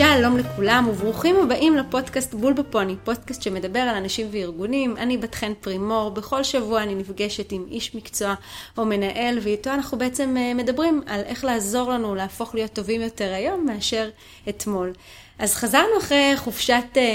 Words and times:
שלום 0.00 0.38
לכולם 0.38 0.88
וברוכים 0.90 1.36
הבאים 1.36 1.76
לפודקאסט 1.76 2.34
בול 2.34 2.52
בפוני, 2.52 2.96
פודקאסט 3.04 3.42
שמדבר 3.42 3.78
על 3.78 3.96
אנשים 3.96 4.26
וארגונים. 4.30 4.96
אני 4.96 5.16
בת 5.18 5.34
חן 5.34 5.52
פרימור, 5.60 6.10
בכל 6.10 6.44
שבוע 6.44 6.82
אני 6.82 6.94
נפגשת 6.94 7.52
עם 7.52 7.64
איש 7.70 7.94
מקצוע 7.94 8.34
או 8.78 8.84
מנהל, 8.84 9.38
ואיתו 9.42 9.70
אנחנו 9.70 9.98
בעצם 9.98 10.36
אה, 10.36 10.54
מדברים 10.54 11.02
על 11.06 11.20
איך 11.20 11.44
לעזור 11.44 11.90
לנו 11.90 12.14
להפוך 12.14 12.54
להיות 12.54 12.72
טובים 12.72 13.00
יותר 13.00 13.32
היום 13.32 13.66
מאשר 13.66 14.10
אתמול. 14.48 14.92
אז 15.40 15.54
חזרנו 15.54 15.98
אחרי 15.98 16.32
חופשת 16.36 16.84
אה, 16.96 17.02
אה, 17.02 17.06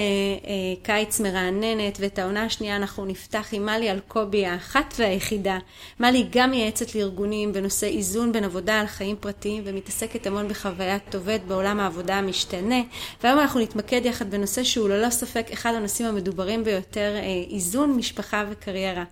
קיץ 0.83 1.19
מרעננת, 1.19 1.97
ואת 1.99 2.19
העונה 2.19 2.43
השנייה 2.43 2.75
אנחנו 2.75 3.05
נפתח 3.05 3.47
עם 3.51 3.65
מלי 3.65 3.91
אלקובי 3.91 4.45
האחת 4.45 4.93
והיחידה. 4.97 5.57
מלי 5.99 6.25
גם 6.31 6.51
מייעצת 6.51 6.95
לארגונים 6.95 7.53
בנושא 7.53 7.87
איזון 7.87 8.31
בין 8.31 8.43
עבודה 8.43 8.79
על 8.79 8.87
חיים 8.87 9.15
פרטיים, 9.19 9.63
ומתעסקת 9.65 10.27
המון 10.27 10.47
בחוויית 10.47 11.15
עובד 11.15 11.39
בעולם 11.47 11.79
העבודה 11.79 12.15
המשתנה. 12.15 12.81
והיום 13.23 13.39
אנחנו 13.39 13.59
נתמקד 13.59 14.01
יחד 14.05 14.31
בנושא 14.31 14.63
שהוא 14.63 14.89
ללא 14.89 15.09
ספק 15.09 15.47
אחד 15.53 15.73
הנושאים 15.73 16.07
המדוברים 16.07 16.63
ביותר, 16.63 17.15
אה, 17.15 17.21
איזון 17.51 17.97
משפחה 17.97 18.45
וקריירה. 18.49 19.03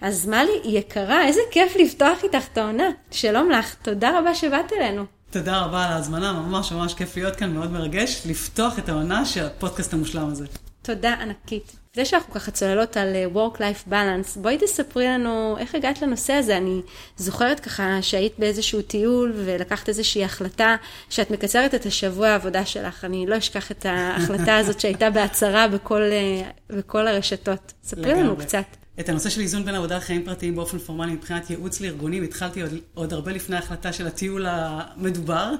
אז 0.00 0.26
מלי, 0.26 0.60
יקרה, 0.64 1.26
איזה 1.26 1.40
כיף 1.50 1.76
לפתוח 1.76 2.24
איתך 2.24 2.48
את 2.52 2.58
העונה. 2.58 2.90
שלום 3.10 3.50
לך, 3.50 3.74
תודה 3.74 4.18
רבה 4.18 4.34
שבאת 4.34 4.72
אלינו. 4.72 5.21
תודה 5.32 5.60
רבה 5.60 5.84
על 5.84 5.92
ההזמנה, 5.92 6.32
ממש 6.32 6.72
ממש 6.72 6.94
כיף 6.94 7.16
להיות 7.16 7.36
כאן, 7.36 7.54
מאוד 7.54 7.70
מרגש 7.70 8.22
לפתוח 8.26 8.78
את 8.78 8.88
העונה 8.88 9.24
של 9.24 9.44
הפודקאסט 9.44 9.92
המושלם 9.92 10.28
הזה. 10.28 10.46
תודה 10.82 11.14
ענקית. 11.14 11.76
זה 11.96 12.04
שאנחנו 12.04 12.34
ככה 12.34 12.50
צוללות 12.50 12.96
על 12.96 13.08
אה, 13.14 13.26
Work-Life 13.34 13.90
Balance, 13.90 14.38
בואי 14.38 14.58
תספרי 14.58 15.06
לנו 15.06 15.56
איך 15.58 15.74
הגעת 15.74 16.02
לנושא 16.02 16.32
הזה. 16.32 16.56
אני 16.56 16.80
זוכרת 17.16 17.60
ככה 17.60 18.02
שהיית 18.02 18.32
באיזשהו 18.38 18.82
טיול 18.82 19.32
ולקחת 19.36 19.88
איזושהי 19.88 20.24
החלטה 20.24 20.76
שאת 21.10 21.30
מקצרת 21.30 21.74
את 21.74 21.86
השבוע 21.86 22.28
העבודה 22.28 22.66
שלך. 22.66 23.04
אני 23.04 23.26
לא 23.26 23.38
אשכח 23.38 23.70
את 23.70 23.86
ההחלטה 23.86 24.56
הזאת 24.56 24.80
שהייתה 24.80 25.10
בהצהרה 25.10 25.68
בכל, 25.68 26.02
אה, 26.02 26.50
בכל 26.76 27.06
הרשתות. 27.06 27.72
ספרי 27.82 28.14
לנו 28.14 28.36
קצת. 28.36 28.81
את 29.00 29.08
הנושא 29.08 29.30
של 29.30 29.40
איזון 29.40 29.64
בין 29.64 29.74
עבודה 29.74 29.96
לחיים 29.96 30.24
פרטיים 30.24 30.56
באופן 30.56 30.78
פורמלי 30.78 31.12
מבחינת 31.12 31.50
ייעוץ 31.50 31.80
לארגונים, 31.80 32.22
התחלתי 32.22 32.62
עוד, 32.62 32.70
עוד 32.94 33.12
הרבה 33.12 33.32
לפני 33.32 33.56
ההחלטה 33.56 33.92
של 33.92 34.06
הטיול 34.06 34.46
המדובר. 34.48 35.52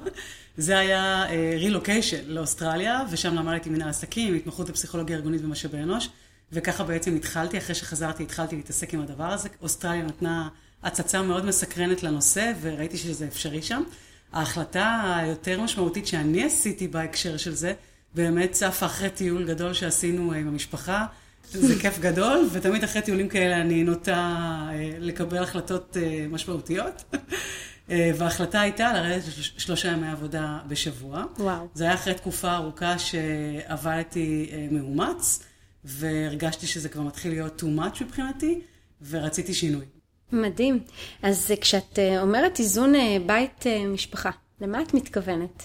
זה 0.57 0.77
היה 0.77 1.25
רילוקיישן 1.59 2.17
uh, 2.17 2.27
לאוסטרליה, 2.27 3.01
ושם 3.11 3.35
למדתי 3.35 3.69
מנהל 3.69 3.89
עסקים, 3.89 4.35
התמחות 4.35 4.69
בפסיכולוגיה 4.69 5.15
ארגונית 5.15 5.41
ומשאבי 5.43 5.77
אנוש, 5.77 6.09
וככה 6.51 6.83
בעצם 6.83 7.15
התחלתי, 7.15 7.57
אחרי 7.57 7.75
שחזרתי 7.75 8.23
התחלתי 8.23 8.55
להתעסק 8.55 8.93
עם 8.93 9.01
הדבר 9.01 9.23
הזה. 9.23 9.49
אוסטרליה 9.61 10.03
נתנה 10.03 10.49
הצצה 10.83 11.21
מאוד 11.21 11.45
מסקרנת 11.45 12.03
לנושא, 12.03 12.51
וראיתי 12.61 12.97
שזה 12.97 13.27
אפשרי 13.27 13.61
שם. 13.61 13.83
ההחלטה 14.33 15.15
היותר 15.17 15.61
משמעותית 15.61 16.07
שאני 16.07 16.43
עשיתי 16.43 16.87
בהקשר 16.87 17.37
של 17.37 17.55
זה, 17.55 17.73
באמת 18.15 18.51
צפה 18.51 18.85
אחרי 18.85 19.09
טיול 19.09 19.47
גדול 19.47 19.73
שעשינו 19.73 20.33
עם 20.33 20.47
המשפחה. 20.47 21.05
זה 21.51 21.75
כיף 21.81 21.99
גדול, 21.99 22.47
ותמיד 22.51 22.83
אחרי 22.83 23.01
טיולים 23.01 23.29
כאלה 23.29 23.61
אני 23.61 23.83
נוטה 23.83 24.37
אה, 24.69 24.91
לקבל 24.99 25.43
החלטות 25.43 25.97
אה, 25.97 26.25
משמעותיות. 26.29 27.03
אה, 27.89 28.11
וההחלטה 28.17 28.61
הייתה 28.61 28.93
לרדת 28.93 29.23
שלושה 29.57 29.91
ימי 29.91 30.07
עבודה 30.07 30.59
בשבוע. 30.67 31.23
וואו. 31.39 31.67
זה 31.73 31.83
היה 31.83 31.93
אחרי 31.93 32.13
תקופה 32.13 32.55
ארוכה 32.55 32.95
שעבדתי 32.99 34.51
מאומץ, 34.71 35.43
והרגשתי 35.85 36.67
שזה 36.67 36.89
כבר 36.89 37.01
מתחיל 37.01 37.31
להיות 37.31 37.63
too 37.63 37.79
much 37.79 38.03
מבחינתי, 38.03 38.61
ורציתי 39.09 39.53
שינוי. 39.53 39.85
מדהים. 40.31 40.79
אז 41.23 41.53
כשאת 41.61 41.99
אומרת 42.21 42.59
איזון 42.59 42.93
בית 43.25 43.63
משפחה, 43.87 44.29
למה 44.61 44.81
את 44.81 44.93
מתכוונת? 44.93 45.63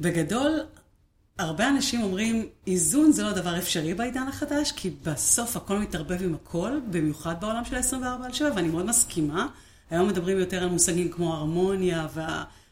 בגדול, 0.00 0.60
הרבה 1.38 1.68
אנשים 1.68 2.02
אומרים, 2.02 2.46
איזון 2.66 3.12
זה 3.12 3.22
לא 3.22 3.32
דבר 3.32 3.58
אפשרי 3.58 3.94
בעידן 3.94 4.28
החדש, 4.28 4.72
כי 4.72 4.90
בסוף 5.02 5.56
הכל 5.56 5.78
מתערבב 5.78 6.22
עם 6.22 6.34
הכל, 6.34 6.72
במיוחד 6.90 7.34
בעולם 7.40 7.64
של 7.64 7.76
24 7.76 8.26
על 8.26 8.32
7, 8.32 8.50
ואני 8.56 8.68
מאוד 8.68 8.86
מסכימה. 8.86 9.46
היום 9.90 10.08
מדברים 10.08 10.38
יותר 10.38 10.62
על 10.62 10.68
מושגים 10.68 11.10
כמו 11.10 11.34
הרמוניה 11.34 12.06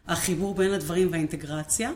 והחיבור 0.07 0.55
בין 0.55 0.73
הדברים 0.73 1.09
והאינטגרציה, 1.11 1.91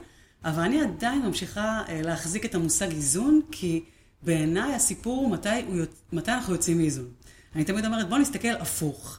אבל 0.45 0.63
אני 0.63 0.81
עדיין 0.81 1.23
ממשיכה 1.23 1.83
אה, 1.89 2.03
להחזיק 2.03 2.45
את 2.45 2.55
המושג 2.55 2.91
איזון, 2.91 3.41
כי 3.51 3.85
בעיניי 4.23 4.75
הסיפור 4.75 5.21
הוא 5.21 5.31
מתי, 5.31 5.49
הוא, 5.67 5.77
מתי 6.13 6.31
אנחנו 6.31 6.53
יוצאים 6.53 6.79
מאיזון. 6.79 7.09
אני 7.55 7.65
תמיד 7.65 7.85
אומרת, 7.85 8.09
בואו 8.09 8.21
נסתכל 8.21 8.49
הפוך. 8.61 9.19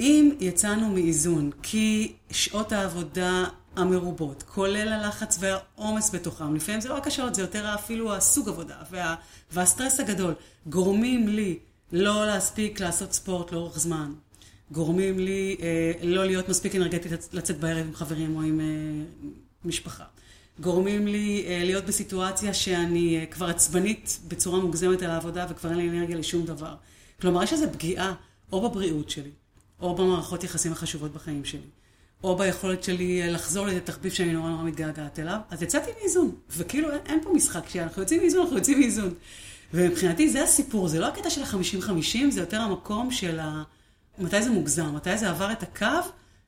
אם 0.00 0.30
יצאנו 0.40 0.88
מאיזון 0.88 1.50
כי 1.62 2.12
שעות 2.30 2.72
העבודה 2.72 3.44
המרובות, 3.76 4.42
כולל 4.42 4.88
הלחץ 4.88 5.38
והעומס 5.40 6.14
בתוכם. 6.14 6.54
לפעמים 6.54 6.80
זה 6.80 6.88
לא 6.88 6.94
רק 6.94 7.06
השעות, 7.06 7.34
זה 7.34 7.42
יותר 7.42 7.74
אפילו 7.74 8.14
הסוג 8.14 8.48
עבודה 8.48 8.76
וה, 8.90 9.14
והסטרס 9.52 10.00
הגדול. 10.00 10.34
גורמים 10.66 11.28
לי 11.28 11.58
לא 11.92 12.26
להספיק 12.26 12.80
לעשות 12.80 13.12
ספורט 13.12 13.52
לאורך 13.52 13.78
זמן. 13.78 14.12
גורמים 14.72 15.18
לי 15.18 15.56
אה, 15.60 15.92
לא 16.02 16.24
להיות 16.24 16.48
מספיק 16.48 16.76
אנרגטית 16.76 17.12
לצאת 17.32 17.60
בערב 17.60 17.86
עם 17.86 17.94
חברים 17.94 18.36
או 18.36 18.42
עם 18.42 18.60
אה, 18.60 18.66
משפחה. 19.64 20.04
גורמים 20.60 21.06
לי 21.06 21.44
אה, 21.46 21.64
להיות 21.64 21.84
בסיטואציה 21.84 22.54
שאני 22.54 23.18
אה, 23.18 23.26
כבר 23.26 23.46
עצבנית 23.46 24.20
בצורה 24.28 24.60
מוגזמת 24.60 25.02
על 25.02 25.10
העבודה 25.10 25.46
וכבר 25.50 25.70
אין 25.70 25.78
לי 25.78 25.88
אנרגיה 25.88 26.16
לשום 26.16 26.46
דבר. 26.46 26.74
כלומר, 27.20 27.42
יש 27.42 27.52
איזו 27.52 27.66
פגיעה 27.72 28.14
או 28.52 28.68
בבריאות 28.68 29.10
שלי, 29.10 29.30
או 29.80 29.94
במערכות 29.94 30.44
יחסים 30.44 30.72
החשובות 30.72 31.12
בחיים 31.12 31.44
שלי. 31.44 31.60
או 32.24 32.36
ביכולת 32.36 32.82
שלי 32.82 33.32
לחזור 33.32 33.66
לאיזה 33.66 33.80
תחביב 33.80 34.12
שאני 34.12 34.32
נורא 34.32 34.50
נורא 34.50 34.62
מתגעגעת 34.62 35.18
אליו, 35.18 35.38
אז 35.50 35.62
יצאתי 35.62 35.90
מאיזון. 36.00 36.34
וכאילו 36.50 36.90
אין, 36.90 37.00
אין 37.06 37.20
פה 37.22 37.30
משחק, 37.32 37.66
כשאנחנו 37.66 38.02
יוצאים 38.02 38.20
מאיזון, 38.20 38.40
אנחנו 38.40 38.56
יוצאים 38.56 38.80
מאיזון. 38.80 39.14
ומבחינתי 39.74 40.28
זה 40.28 40.42
הסיפור, 40.42 40.88
זה 40.88 40.98
לא 41.00 41.06
הקטע 41.06 41.30
של 41.30 41.42
ה-50-50, 41.42 42.30
זה 42.30 42.40
יותר 42.40 42.60
המקום 42.60 43.10
של 43.10 43.40
ה... 43.40 43.62
מתי 44.18 44.42
זה 44.42 44.50
מוגזם, 44.50 44.94
מתי 44.94 45.18
זה 45.18 45.30
עבר 45.30 45.52
את 45.52 45.62
הקו, 45.62 45.86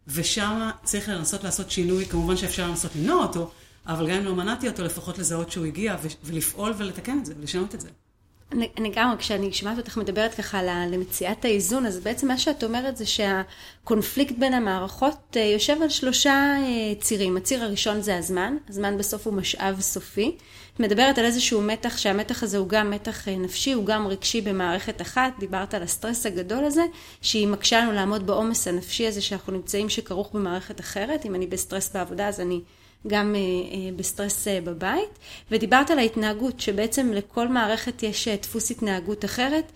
ושם 0.08 0.70
צריך 0.84 1.08
לנסות 1.08 1.44
לעשות 1.44 1.70
שינוי, 1.70 2.06
כמובן 2.06 2.36
שאפשר 2.36 2.68
לנסות 2.68 2.90
למנוע 2.96 3.22
אותו, 3.22 3.50
אבל 3.86 4.10
גם 4.10 4.16
אם 4.16 4.24
לא 4.24 4.34
מנעתי 4.34 4.68
אותו, 4.68 4.84
לפחות 4.84 5.18
לזהות 5.18 5.50
שהוא 5.50 5.66
הגיע, 5.66 5.96
ולפעול 6.24 6.72
ולתקן 6.76 7.18
את 7.18 7.26
זה, 7.26 7.34
ולשנות 7.38 7.74
את 7.74 7.80
זה. 7.80 7.88
אני 8.52 8.92
גם, 8.94 9.14
כשאני 9.18 9.52
שומעת 9.52 9.78
אותך 9.78 9.96
מדברת 9.96 10.34
ככה 10.34 10.62
למציאת 10.62 11.44
האיזון, 11.44 11.86
אז 11.86 11.98
בעצם 12.00 12.28
מה 12.28 12.38
שאת 12.38 12.64
אומרת 12.64 12.96
זה 12.96 13.04
שהקונפליקט 13.06 14.34
בין 14.38 14.54
המערכות 14.54 15.36
אה, 15.36 15.42
יושב 15.42 15.82
על 15.82 15.88
שלושה 15.88 16.32
אה, 16.32 16.94
צירים. 17.00 17.36
הציר 17.36 17.64
הראשון 17.64 18.00
זה 18.00 18.18
הזמן, 18.18 18.56
הזמן 18.68 18.98
בסוף 18.98 19.26
הוא 19.26 19.34
משאב 19.34 19.80
סופי. 19.80 20.36
את 20.74 20.80
מדברת 20.80 21.18
על 21.18 21.24
איזשהו 21.24 21.62
מתח, 21.62 21.96
שהמתח 21.96 22.42
הזה 22.42 22.58
הוא 22.58 22.68
גם 22.68 22.90
מתח 22.90 23.28
אה, 23.28 23.36
נפשי, 23.36 23.72
הוא 23.72 23.84
גם 23.84 24.06
רגשי 24.06 24.40
במערכת 24.40 25.00
אחת. 25.00 25.32
דיברת 25.38 25.74
על 25.74 25.82
הסטרס 25.82 26.26
הגדול 26.26 26.64
הזה, 26.64 26.82
שהיא 27.22 27.48
מקשה 27.48 27.80
לנו 27.80 27.92
לעמוד 27.92 28.26
בעומס 28.26 28.68
הנפשי 28.68 29.06
הזה 29.06 29.20
שאנחנו 29.20 29.52
נמצאים 29.52 29.88
שכרוך 29.88 30.32
במערכת 30.32 30.80
אחרת. 30.80 31.26
אם 31.26 31.34
אני 31.34 31.46
בסטרס 31.46 31.92
בעבודה 31.94 32.28
אז 32.28 32.40
אני... 32.40 32.60
גם 33.06 33.34
אה, 33.34 33.40
אה, 33.40 33.90
בסטרס 33.96 34.48
אה, 34.48 34.60
בבית, 34.64 35.18
ודיברת 35.50 35.90
על 35.90 35.98
ההתנהגות, 35.98 36.60
שבעצם 36.60 37.12
לכל 37.12 37.48
מערכת 37.48 38.02
יש 38.02 38.28
דפוס 38.28 38.70
התנהגות 38.70 39.24
אחרת, 39.24 39.72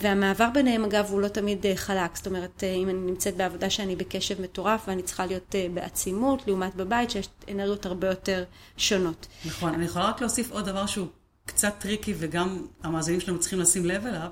והמעבר 0.00 0.48
ביניהם 0.54 0.84
אגב 0.84 1.06
הוא 1.10 1.20
לא 1.20 1.28
תמיד 1.28 1.66
חלק, 1.74 2.16
זאת 2.16 2.26
אומרת 2.26 2.64
אם 2.64 2.88
אני 2.88 2.98
נמצאת 2.98 3.36
בעבודה 3.36 3.70
שאני 3.70 3.96
בקשב 3.96 4.42
מטורף 4.42 4.88
ואני 4.88 5.02
צריכה 5.02 5.26
להיות 5.26 5.54
בעצימות, 5.74 6.42
לעומת 6.46 6.74
בבית 6.74 7.10
שיש 7.10 7.28
אנרגיות 7.50 7.86
הרבה 7.86 8.08
יותר 8.08 8.44
שונות. 8.76 9.26
נכון, 9.44 9.74
אני 9.74 9.84
יכולה 9.84 10.08
רק 10.08 10.20
להוסיף 10.20 10.52
עוד 10.52 10.64
דבר 10.64 10.86
שהוא 10.86 11.06
קצת 11.46 11.74
tricky 11.78 12.14
וגם 12.18 12.66
המאזינים 12.82 13.20
שלנו 13.20 13.40
צריכים 13.40 13.60
לשים 13.60 13.86
לב 13.86 14.06
אליו. 14.06 14.28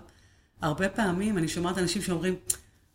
הרבה 0.63 0.89
פעמים 0.89 1.39
אני 1.39 1.49
שומעת 1.49 1.79
אנשים 1.79 2.03
שאומרים, 2.03 2.35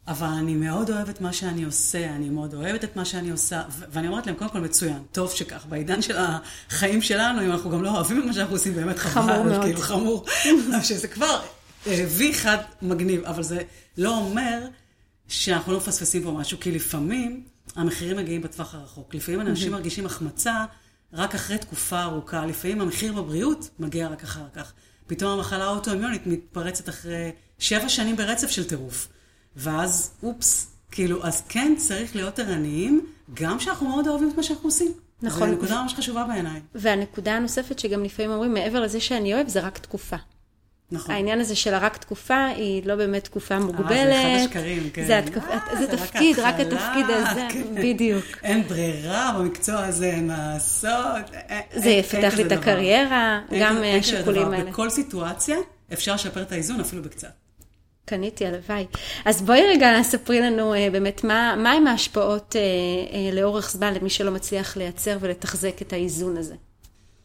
אבל 0.07 0.27
אני 0.27 0.55
מאוד 0.55 0.89
אוהבת 0.89 1.21
מה 1.21 1.33
שאני 1.33 1.63
עושה, 1.63 2.09
אני 2.09 2.29
מאוד 2.29 2.53
אוהבת 2.53 2.83
את 2.83 2.95
מה 2.95 3.05
שאני 3.05 3.29
עושה, 3.29 3.63
ואני 3.69 4.07
אומרת 4.07 4.27
להם, 4.27 4.35
קודם 4.35 4.49
כל 4.49 4.59
מצוין, 4.59 5.03
טוב 5.11 5.31
שכך, 5.31 5.65
בעידן 5.69 6.01
של 6.01 6.15
החיים 6.17 7.01
שלנו, 7.01 7.41
אם 7.41 7.51
אנחנו 7.51 7.69
גם 7.69 7.83
לא 7.83 7.89
אוהבים 7.89 8.19
את 8.19 8.25
מה 8.25 8.33
שאנחנו 8.33 8.55
עושים, 8.55 8.73
באמת 8.73 8.99
חבל, 8.99 9.21
חמור 9.21 9.43
מאוד, 9.43 9.61
כאילו 9.61 9.79
חמור, 9.79 10.25
שזה 10.83 11.07
כבר 11.07 11.41
וי 11.87 12.33
חד 12.33 12.57
מגניב, 12.81 13.25
אבל 13.25 13.43
זה 13.43 13.61
לא 13.97 14.17
אומר 14.17 14.67
שאנחנו 15.27 15.71
לא 15.71 15.77
מפספסים 15.77 16.23
פה 16.23 16.31
משהו, 16.31 16.59
כי 16.59 16.71
לפעמים 16.71 17.43
המחירים 17.75 18.17
מגיעים 18.17 18.41
בטווח 18.41 18.75
הרחוק. 18.75 19.15
לפעמים 19.15 19.41
אנשים 19.41 19.71
מרגישים 19.71 20.05
החמצה 20.05 20.65
רק 21.13 21.35
אחרי 21.35 21.57
תקופה 21.57 22.03
ארוכה, 22.03 22.45
לפעמים 22.45 22.81
המחיר 22.81 23.13
בבריאות 23.13 23.69
מגיע 23.79 24.07
רק 24.07 24.23
אחר 24.23 24.45
כך. 24.55 24.73
פתאום 25.07 25.31
המחלה 25.31 25.63
האוטואימיונית 25.63 26.27
מתפרצת 26.27 26.89
אחרי 26.89 27.31
שבע 27.59 27.89
שנים 27.89 28.15
ברצף 28.15 28.49
של 28.49 28.63
טירוף. 28.63 29.07
ואז, 29.57 30.11
אופס, 30.23 30.67
כאילו, 30.91 31.23
אז 31.25 31.43
כן 31.49 31.73
צריך 31.77 32.15
להיות 32.15 32.39
ערניים, 32.39 33.05
גם 33.33 33.59
שאנחנו 33.59 33.89
מאוד 33.89 34.07
אוהבים 34.07 34.29
את 34.29 34.37
מה 34.37 34.43
שאנחנו 34.43 34.67
עושים. 34.67 34.91
נכון. 35.21 35.49
זו 35.49 35.55
נקודה 35.55 35.81
ממש 35.81 35.93
חשובה 35.93 36.23
בעיניי. 36.23 36.61
והנקודה 36.75 37.33
הנוספת 37.33 37.79
שגם 37.79 38.03
לפעמים 38.03 38.31
אומרים, 38.31 38.53
מעבר 38.53 38.81
לזה 38.81 38.99
שאני 38.99 39.33
אוהב, 39.33 39.47
זה 39.47 39.59
רק 39.59 39.77
תקופה. 39.77 40.15
נכון. 40.91 41.15
העניין 41.15 41.39
הזה 41.39 41.55
של 41.55 41.73
הרק 41.73 41.97
תקופה, 41.97 42.45
היא 42.45 42.81
לא 42.85 42.95
באמת 42.95 43.23
תקופה 43.23 43.59
מוגבלת. 43.59 43.91
אה, 43.91 44.05
זה 44.05 44.21
אחד 44.21 44.45
השקרים, 44.47 44.89
כן. 44.93 45.05
זה, 45.05 45.17
התקפ... 45.19 45.43
אה, 45.49 45.59
זה 45.79 45.85
זה 45.85 45.91
רק 45.93 45.99
תפקיד, 45.99 46.39
רק 46.39 46.55
ההתחלה, 46.59 46.87
התפקיד 46.87 47.15
הזה, 47.15 47.47
כן. 47.49 47.63
בדיוק. 47.75 48.25
אין 48.43 48.63
ברירה 48.67 49.35
במקצוע 49.39 49.85
הזה, 49.85 50.05
אין 50.05 50.27
מה 50.27 50.53
לעשות. 50.53 51.25
זה 51.75 51.89
אין- 51.89 51.99
יפתח 51.99 52.15
אין 52.39 52.47
לי 52.47 52.47
את. 52.47 52.51
הקריירה, 52.51 53.41
גם 53.61 53.77
השיקולים 53.99 54.41
דבר. 54.45 54.53
האלה. 54.53 54.71
בכל 54.71 54.89
סיטואציה 54.89 55.57
אפשר 55.93 56.13
לשפר 56.13 56.41
את 56.41 56.51
האיזון 56.51 56.79
אפילו 56.79 57.03
בקצת. 57.03 57.46
קניתי, 58.07 58.45
הלוואי. 58.45 58.85
אז 59.25 59.41
בואי 59.41 59.61
רגע 59.67 60.03
ספרי 60.03 60.41
לנו 60.41 60.73
אה, 60.73 60.89
באמת 60.91 61.23
מה, 61.23 61.55
מה 61.57 61.71
עם 61.71 61.87
ההשפעות 61.87 62.55
אה, 62.55 62.61
אה, 62.61 63.35
לאורך 63.35 63.71
זמן 63.71 63.93
למי 63.93 64.09
שלא 64.09 64.31
מצליח 64.31 64.77
לייצר 64.77 65.17
ולתחזק 65.21 65.81
את 65.81 65.93
האיזון 65.93 66.37
הזה. 66.37 66.55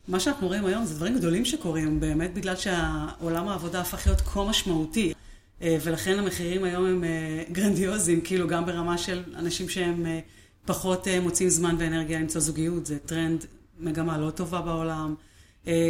מה 0.08 0.20
שאנחנו 0.20 0.48
רואים 0.48 0.64
היום 0.64 0.84
זה 0.84 0.94
דברים 0.94 1.18
גדולים 1.18 1.44
שקורים, 1.44 2.00
באמת 2.00 2.34
בגלל 2.34 2.54
שעולם 2.56 3.48
העבודה 3.48 3.80
הפך 3.80 4.06
להיות 4.06 4.20
כה 4.20 4.44
משמעותי. 4.44 5.12
ולכן 5.60 6.18
המחירים 6.18 6.64
היום 6.64 6.84
הם 6.86 7.04
גרנדיוזיים, 7.52 8.20
כאילו 8.20 8.48
גם 8.48 8.66
ברמה 8.66 8.98
של 8.98 9.22
אנשים 9.36 9.68
שהם 9.68 10.06
פחות 10.64 11.08
מוצאים 11.22 11.48
זמן 11.48 11.76
ואנרגיה 11.78 12.20
למצוא 12.20 12.40
זוגיות, 12.40 12.86
זה 12.86 12.98
טרנד, 12.98 13.44
מגמה 13.80 14.18
לא 14.18 14.30
טובה 14.30 14.60
בעולם. 14.60 15.14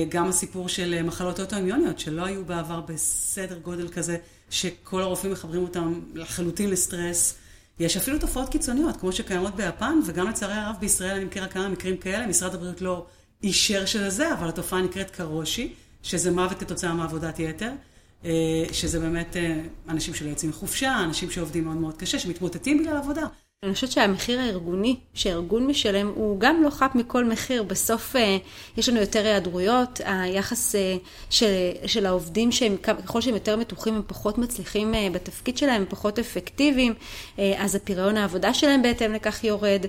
גם 0.09 0.29
הסיפור 0.29 0.69
של 0.69 1.03
מחלות 1.03 1.41
אוטואימיוניות, 1.41 1.99
שלא 1.99 2.25
היו 2.25 2.45
בעבר 2.45 2.81
בסדר 2.81 3.59
גודל 3.59 3.89
כזה, 3.89 4.17
שכל 4.53 5.03
הרופאים 5.03 5.33
מחברים 5.33 5.63
אותם 5.63 6.01
לחלוטין 6.15 6.71
לסטרס. 6.71 7.35
יש 7.81 7.97
אפילו 7.97 8.19
תופעות 8.19 8.49
קיצוניות, 8.49 8.97
כמו 8.97 9.13
שקיימות 9.13 9.57
ביפן, 9.57 9.99
וגם 10.07 10.29
לצערי 10.29 10.55
הרב 10.55 10.77
בישראל 10.81 11.17
אני 11.17 11.25
מכירה 11.25 11.49
כמה 11.49 11.69
מקרים 11.69 11.97
כאלה, 11.97 12.27
משרד 12.27 12.55
הבריאות 12.55 12.81
לא 12.81 13.07
אישר 13.43 13.87
שזה 13.87 14.11
זה, 14.11 14.33
אבל 14.33 14.49
התופעה 14.49 14.83
נקראת 14.83 15.11
קרושי, 15.11 15.73
שזה 16.03 16.31
מוות 16.31 16.61
כתוצאה 16.61 16.95
מעבודת 16.95 17.39
יתר, 17.39 17.71
אה, 18.25 18.31
שזה 18.73 19.01
באמת 19.01 19.37
אה, 19.37 19.61
אנשים 19.89 20.15
שלא 20.15 20.29
יוצאים 20.31 20.51
מחופשה, 20.51 21.01
אנשים 21.05 21.31
שעובדים 21.31 21.65
מאוד 21.65 21.77
מאוד 21.77 21.97
קשה, 21.97 22.19
שמתמוטטים 22.19 22.79
בגלל 22.79 22.97
עבודה. 22.97 23.27
אני 23.63 23.75
חושבת 23.75 23.93
שהמחיר 23.93 24.41
הארגוני 24.41 24.97
שהארגון 25.15 25.67
משלם 25.67 26.09
הוא 26.15 26.41
גם 26.41 26.63
לא 26.63 26.71
חף 26.71 26.91
מכל 26.95 27.25
מחיר. 27.25 27.63
בסוף 27.63 28.17
אה, 28.17 28.37
יש 28.77 28.89
לנו 28.89 29.01
יותר 29.01 29.25
היעדרויות, 29.25 30.01
היחס 30.05 30.75
אה, 30.75 30.97
של, 31.31 31.47
של 31.87 32.07
העובדים 32.07 32.53
שהם, 32.53 32.77
ככל 32.77 33.21
שהם 33.21 33.35
יותר 33.35 33.57
מתוחים 33.57 33.95
הם 33.95 34.03
פחות 34.07 34.39
מצליחים 34.39 34.95
אה, 34.95 35.09
בתפקיד 35.13 35.59
שלהם, 35.59 35.83
הם 35.83 35.87
פחות 35.89 36.19
אפקטיביים, 36.19 36.95
אז 37.57 37.75
הפריון 37.75 38.17
העבודה 38.17 38.55
שלהם 38.55 38.83
בהתאם 38.83 39.13
לכך 39.13 39.45
יורד, 39.45 39.87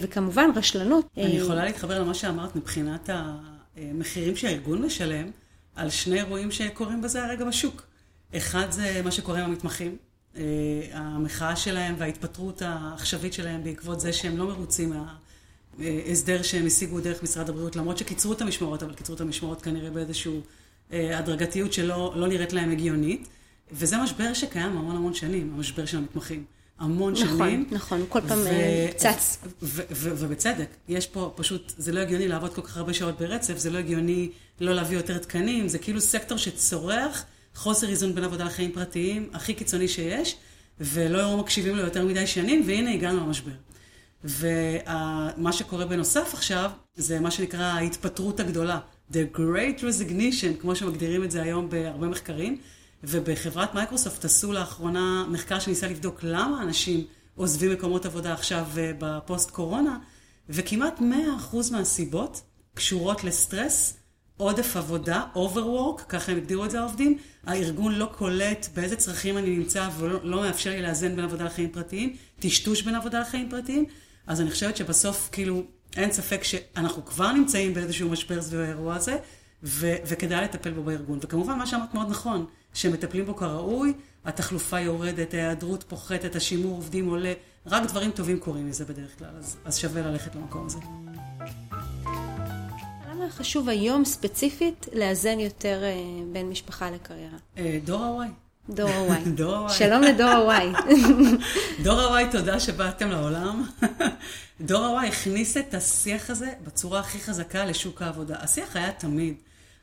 וכמובן 0.00 0.50
רשלנות. 0.56 1.06
אני 1.16 1.36
יכולה 1.36 1.64
להתחבר 1.64 2.00
למה 2.00 2.14
שאמרת 2.14 2.56
מבחינת 2.56 3.10
המחירים 3.76 4.36
שהארגון 4.36 4.82
משלם 4.82 5.30
על 5.76 5.90
שני 5.90 6.18
אירועים 6.18 6.50
שקורים 6.50 7.02
בזה 7.02 7.24
הרגע 7.24 7.44
בשוק. 7.44 7.82
אחד 8.36 8.70
זה 8.70 9.00
מה 9.04 9.10
שקורה 9.10 9.38
עם 9.38 9.44
המתמחים, 9.44 9.96
המחאה 10.92 11.56
שלהם 11.56 11.94
וההתפטרות 11.98 12.62
העכשווית 12.62 13.32
שלהם 13.32 13.64
בעקבות 13.64 14.00
זה 14.00 14.12
שהם 14.12 14.38
לא 14.38 14.46
מרוצים 14.46 14.92
מההסדר 15.78 16.42
שהם 16.42 16.66
השיגו 16.66 17.00
דרך 17.00 17.22
משרד 17.22 17.48
הבריאות, 17.48 17.76
למרות 17.76 17.98
שקיצרו 17.98 18.32
את 18.32 18.40
המשמרות, 18.40 18.82
אבל 18.82 18.94
קיצרו 18.94 19.14
את 19.14 19.20
המשמרות 19.20 19.62
כנראה 19.62 19.90
באיזושהי 19.90 20.40
אה, 20.92 21.18
הדרגתיות 21.18 21.72
שלא 21.72 22.12
לא 22.16 22.28
נראית 22.28 22.52
להם 22.52 22.70
הגיונית. 22.70 23.28
וזה 23.72 23.96
משבר 23.96 24.34
שקיים 24.34 24.76
המון 24.76 24.96
המון 24.96 25.14
שנים, 25.14 25.52
המשבר 25.56 25.84
של 25.84 25.96
המתמחים. 25.96 26.44
המון 26.78 27.12
נכון, 27.12 27.26
שנים. 27.26 27.68
נכון, 27.70 28.04
כל 28.08 28.20
פעם, 28.28 28.46
אה, 28.46 28.88
צץ. 28.96 29.38
ובצדק, 29.90 30.68
יש 30.88 31.06
פה 31.06 31.32
פשוט, 31.36 31.72
זה 31.78 31.92
לא 31.92 32.00
הגיוני 32.00 32.28
לעבוד 32.28 32.54
כל 32.54 32.62
כך 32.62 32.76
הרבה 32.76 32.94
שעות 32.94 33.18
ברצף, 33.20 33.56
זה 33.56 33.70
לא 33.70 33.78
הגיוני 33.78 34.30
לא 34.60 34.74
להביא 34.74 34.96
יותר 34.96 35.18
תקנים, 35.18 35.68
זה 35.68 35.78
כאילו 35.78 36.00
סקטור 36.00 36.38
שצורח 36.38 37.24
חוסר 37.54 37.88
איזון 37.88 38.14
בין 38.14 38.24
עבודה 38.24 38.44
לחיים 38.44 38.72
פרטיים, 38.72 39.30
הכי 39.32 39.54
קיצוני 39.54 39.88
שיש, 39.88 40.36
ולא 40.80 41.36
מקשיבים 41.36 41.76
לו 41.76 41.82
יותר 41.82 42.06
מדי 42.06 42.26
שנים, 42.26 42.62
והנה 42.66 42.92
הגענו 42.92 43.20
למשבר. 43.20 43.52
ומה 44.24 45.52
שקורה 45.52 45.86
בנוסף 45.86 46.34
עכשיו, 46.34 46.70
זה 46.94 47.20
מה 47.20 47.30
שנקרא 47.30 47.62
ההתפטרות 47.62 48.40
הגדולה, 48.40 48.78
The 49.12 49.36
Great 49.36 49.80
Resignation, 49.80 50.60
כמו 50.60 50.76
שמגדירים 50.76 51.24
את 51.24 51.30
זה 51.30 51.42
היום 51.42 51.70
בהרבה 51.70 52.08
מחקרים, 52.08 52.58
ובחברת 53.04 53.74
מייקרוסופט 53.74 54.24
עשו 54.24 54.52
לאחרונה 54.52 55.26
מחקר 55.30 55.58
שניסה 55.58 55.88
לבדוק 55.88 56.20
למה 56.22 56.62
אנשים 56.62 57.04
עוזבים 57.34 57.72
מקומות 57.72 58.06
עבודה 58.06 58.32
עכשיו 58.32 58.66
אה, 58.78 58.92
בפוסט 58.98 59.50
קורונה, 59.50 59.98
וכמעט 60.48 60.98
100% 60.98 61.02
מהסיבות 61.72 62.42
קשורות 62.74 63.24
לסטרס, 63.24 63.96
עודף 64.42 64.76
עבודה, 64.76 65.24
overwork, 65.34 66.02
ככה 66.08 66.32
הם 66.32 66.38
הגדירו 66.38 66.64
את 66.64 66.70
זה 66.70 66.80
העובדים, 66.80 67.18
הארגון 67.46 67.94
לא 67.94 68.08
קולט 68.18 68.68
באיזה 68.74 68.96
צרכים 68.96 69.38
אני 69.38 69.56
נמצא 69.56 69.88
ולא 69.98 70.18
לא 70.22 70.40
מאפשר 70.40 70.70
לי 70.70 70.82
לאזן 70.82 71.16
בין 71.16 71.24
עבודה 71.24 71.44
לחיים 71.44 71.68
פרטיים, 71.68 72.16
טשטוש 72.40 72.82
בין 72.82 72.94
עבודה 72.94 73.20
לחיים 73.20 73.50
פרטיים, 73.50 73.84
אז 74.26 74.40
אני 74.40 74.50
חושבת 74.50 74.76
שבסוף 74.76 75.28
כאילו 75.32 75.62
אין 75.96 76.12
ספק 76.12 76.44
שאנחנו 76.44 77.04
כבר 77.04 77.32
נמצאים 77.32 77.74
באיזשהו 77.74 78.10
משבר 78.10 78.42
סביב 78.42 78.60
האירוע 78.60 78.94
הזה, 78.94 79.16
ו- 79.62 79.96
וכדאי 80.06 80.44
לטפל 80.44 80.70
בו 80.70 80.82
בארגון. 80.82 81.18
וכמובן 81.22 81.58
מה 81.58 81.66
שאמרת 81.66 81.94
מאוד 81.94 82.10
נכון, 82.10 82.46
שמטפלים 82.74 83.24
בו 83.26 83.36
כראוי, 83.36 83.92
התחלופה 84.24 84.80
יורדת, 84.80 85.34
ההיעדרות 85.34 85.84
פוחתת, 85.88 86.36
השימור 86.36 86.76
עובדים 86.76 87.08
עולה, 87.08 87.32
רק 87.66 87.82
דברים 87.82 88.10
טובים 88.10 88.38
קורים 88.38 88.68
מזה 88.68 88.84
בדרך 88.84 89.18
כלל, 89.18 89.28
אז, 89.38 89.56
אז 89.64 89.78
שווה 89.78 90.02
ללכת 90.02 90.34
למקום 90.34 90.66
הזה. 90.66 90.78
חשוב 93.30 93.68
היום 93.68 94.04
ספציפית 94.04 94.86
לאזן 94.92 95.40
יותר 95.40 95.80
אה, 95.82 95.92
בין 96.32 96.48
משפחה 96.48 96.90
לקריירה? 96.90 97.36
אה, 97.58 97.78
דור 97.84 98.22
ה-Y. 98.22 98.28
דור 98.74 98.88
ה-Y. 98.90 99.28
דור 99.28 99.54
ה-Y. 99.56 99.72
שלום 99.72 100.02
לדור 100.02 100.52
ה-Y. 100.52 100.76
דור 101.82 102.00
ה-Y, 102.00 102.32
תודה 102.32 102.60
שבאתם 102.60 103.10
לעולם. 103.10 103.66
דור 104.60 104.84
ה-Y 104.98 105.06
הכניס 105.06 105.56
את 105.56 105.74
השיח 105.74 106.30
הזה 106.30 106.50
בצורה 106.66 107.00
הכי 107.00 107.18
חזקה 107.18 107.64
לשוק 107.64 108.02
העבודה. 108.02 108.36
השיח 108.40 108.76
היה 108.76 108.92
תמיד, 108.92 109.34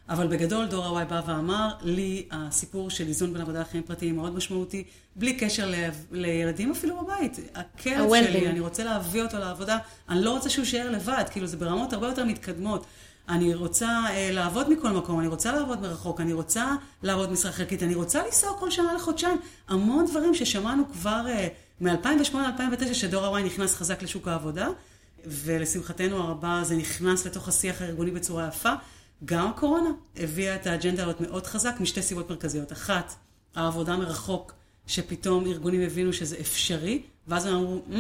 אבל 0.10 0.28
בגדול 0.28 0.66
דור 0.66 1.00
ה-Y 1.00 1.06
בא 1.06 1.22
ואמר, 1.26 1.70
לי 1.82 2.28
הסיפור 2.32 2.90
של 2.90 3.08
איזון 3.08 3.34
בין 3.34 3.42
עבודה 3.42 3.62
לחיים 3.62 3.84
פרטיים 3.84 4.16
מאוד 4.16 4.36
משמעותי, 4.36 4.84
בלי 5.16 5.34
קשר 5.34 5.66
ל- 5.70 5.90
לילדים 6.12 6.72
אפילו 6.72 7.04
בבית. 7.04 7.40
הכלב. 7.56 8.10
שלי, 8.28 8.48
אני 8.48 8.60
רוצה 8.60 8.84
להביא 8.84 9.22
אותו 9.24 9.38
לעבודה, 9.38 9.78
אני 10.10 10.22
לא 10.24 10.32
רוצה 10.32 10.50
שהוא 10.50 10.66
יישאר 10.66 10.90
לבד, 10.92 11.24
כאילו 11.32 11.48
זה 11.48 11.58
ברמות 11.58 11.94
הרבה 11.94 12.08
יותר 12.08 12.26
מתקדמות. 12.26 12.86
אני 13.30 13.54
רוצה 13.56 13.88
אה, 14.10 14.30
לעבוד 14.32 14.70
מכל 14.70 14.90
מקום, 14.90 15.20
אני 15.20 15.28
רוצה 15.28 15.52
לעבוד 15.52 15.82
מרחוק, 15.82 16.22
אני 16.22 16.34
רוצה 16.34 16.76
לעבוד 17.04 17.32
משרה 17.32 17.52
חלקית, 17.52 17.84
אני 17.84 17.96
רוצה 17.96 18.26
לנסוע 18.26 18.58
כל 18.60 18.72
שנה 18.72 18.94
לחודשיים. 18.94 19.38
המון 19.68 20.06
דברים 20.06 20.36
ששמענו 20.36 20.84
כבר 20.94 21.26
אה, 21.28 21.48
מ-2008-2009, 21.82 22.94
שדור 22.94 23.26
ה-Y 23.26 23.44
נכנס 23.44 23.76
חזק 23.76 24.02
לשוק 24.04 24.28
העבודה, 24.28 24.68
ולשמחתנו 25.26 26.18
הרבה 26.18 26.62
זה 26.64 26.76
נכנס 26.76 27.26
לתוך 27.26 27.48
השיח 27.48 27.82
הארגוני 27.82 28.12
בצורה 28.12 28.48
יפה. 28.48 28.74
גם 29.26 29.48
הקורונה 29.48 29.90
הביאה 30.18 30.56
את 30.56 30.68
האג'נדה 30.68 31.04
הזאת 31.04 31.22
מאוד 31.22 31.48
חזק 31.48 31.76
משתי 31.80 32.02
סיבות 32.02 32.30
מרכזיות. 32.30 32.72
אחת, 32.72 33.14
העבודה 33.56 33.98
מרחוק, 33.98 34.54
שפתאום 34.88 35.46
ארגונים 35.46 35.82
הבינו 35.82 36.14
שזה 36.14 36.36
אפשרי, 36.42 37.02
ואז 37.28 37.46
הם 37.46 37.56
אמרו, 37.56 37.82
"מ, 37.90 37.96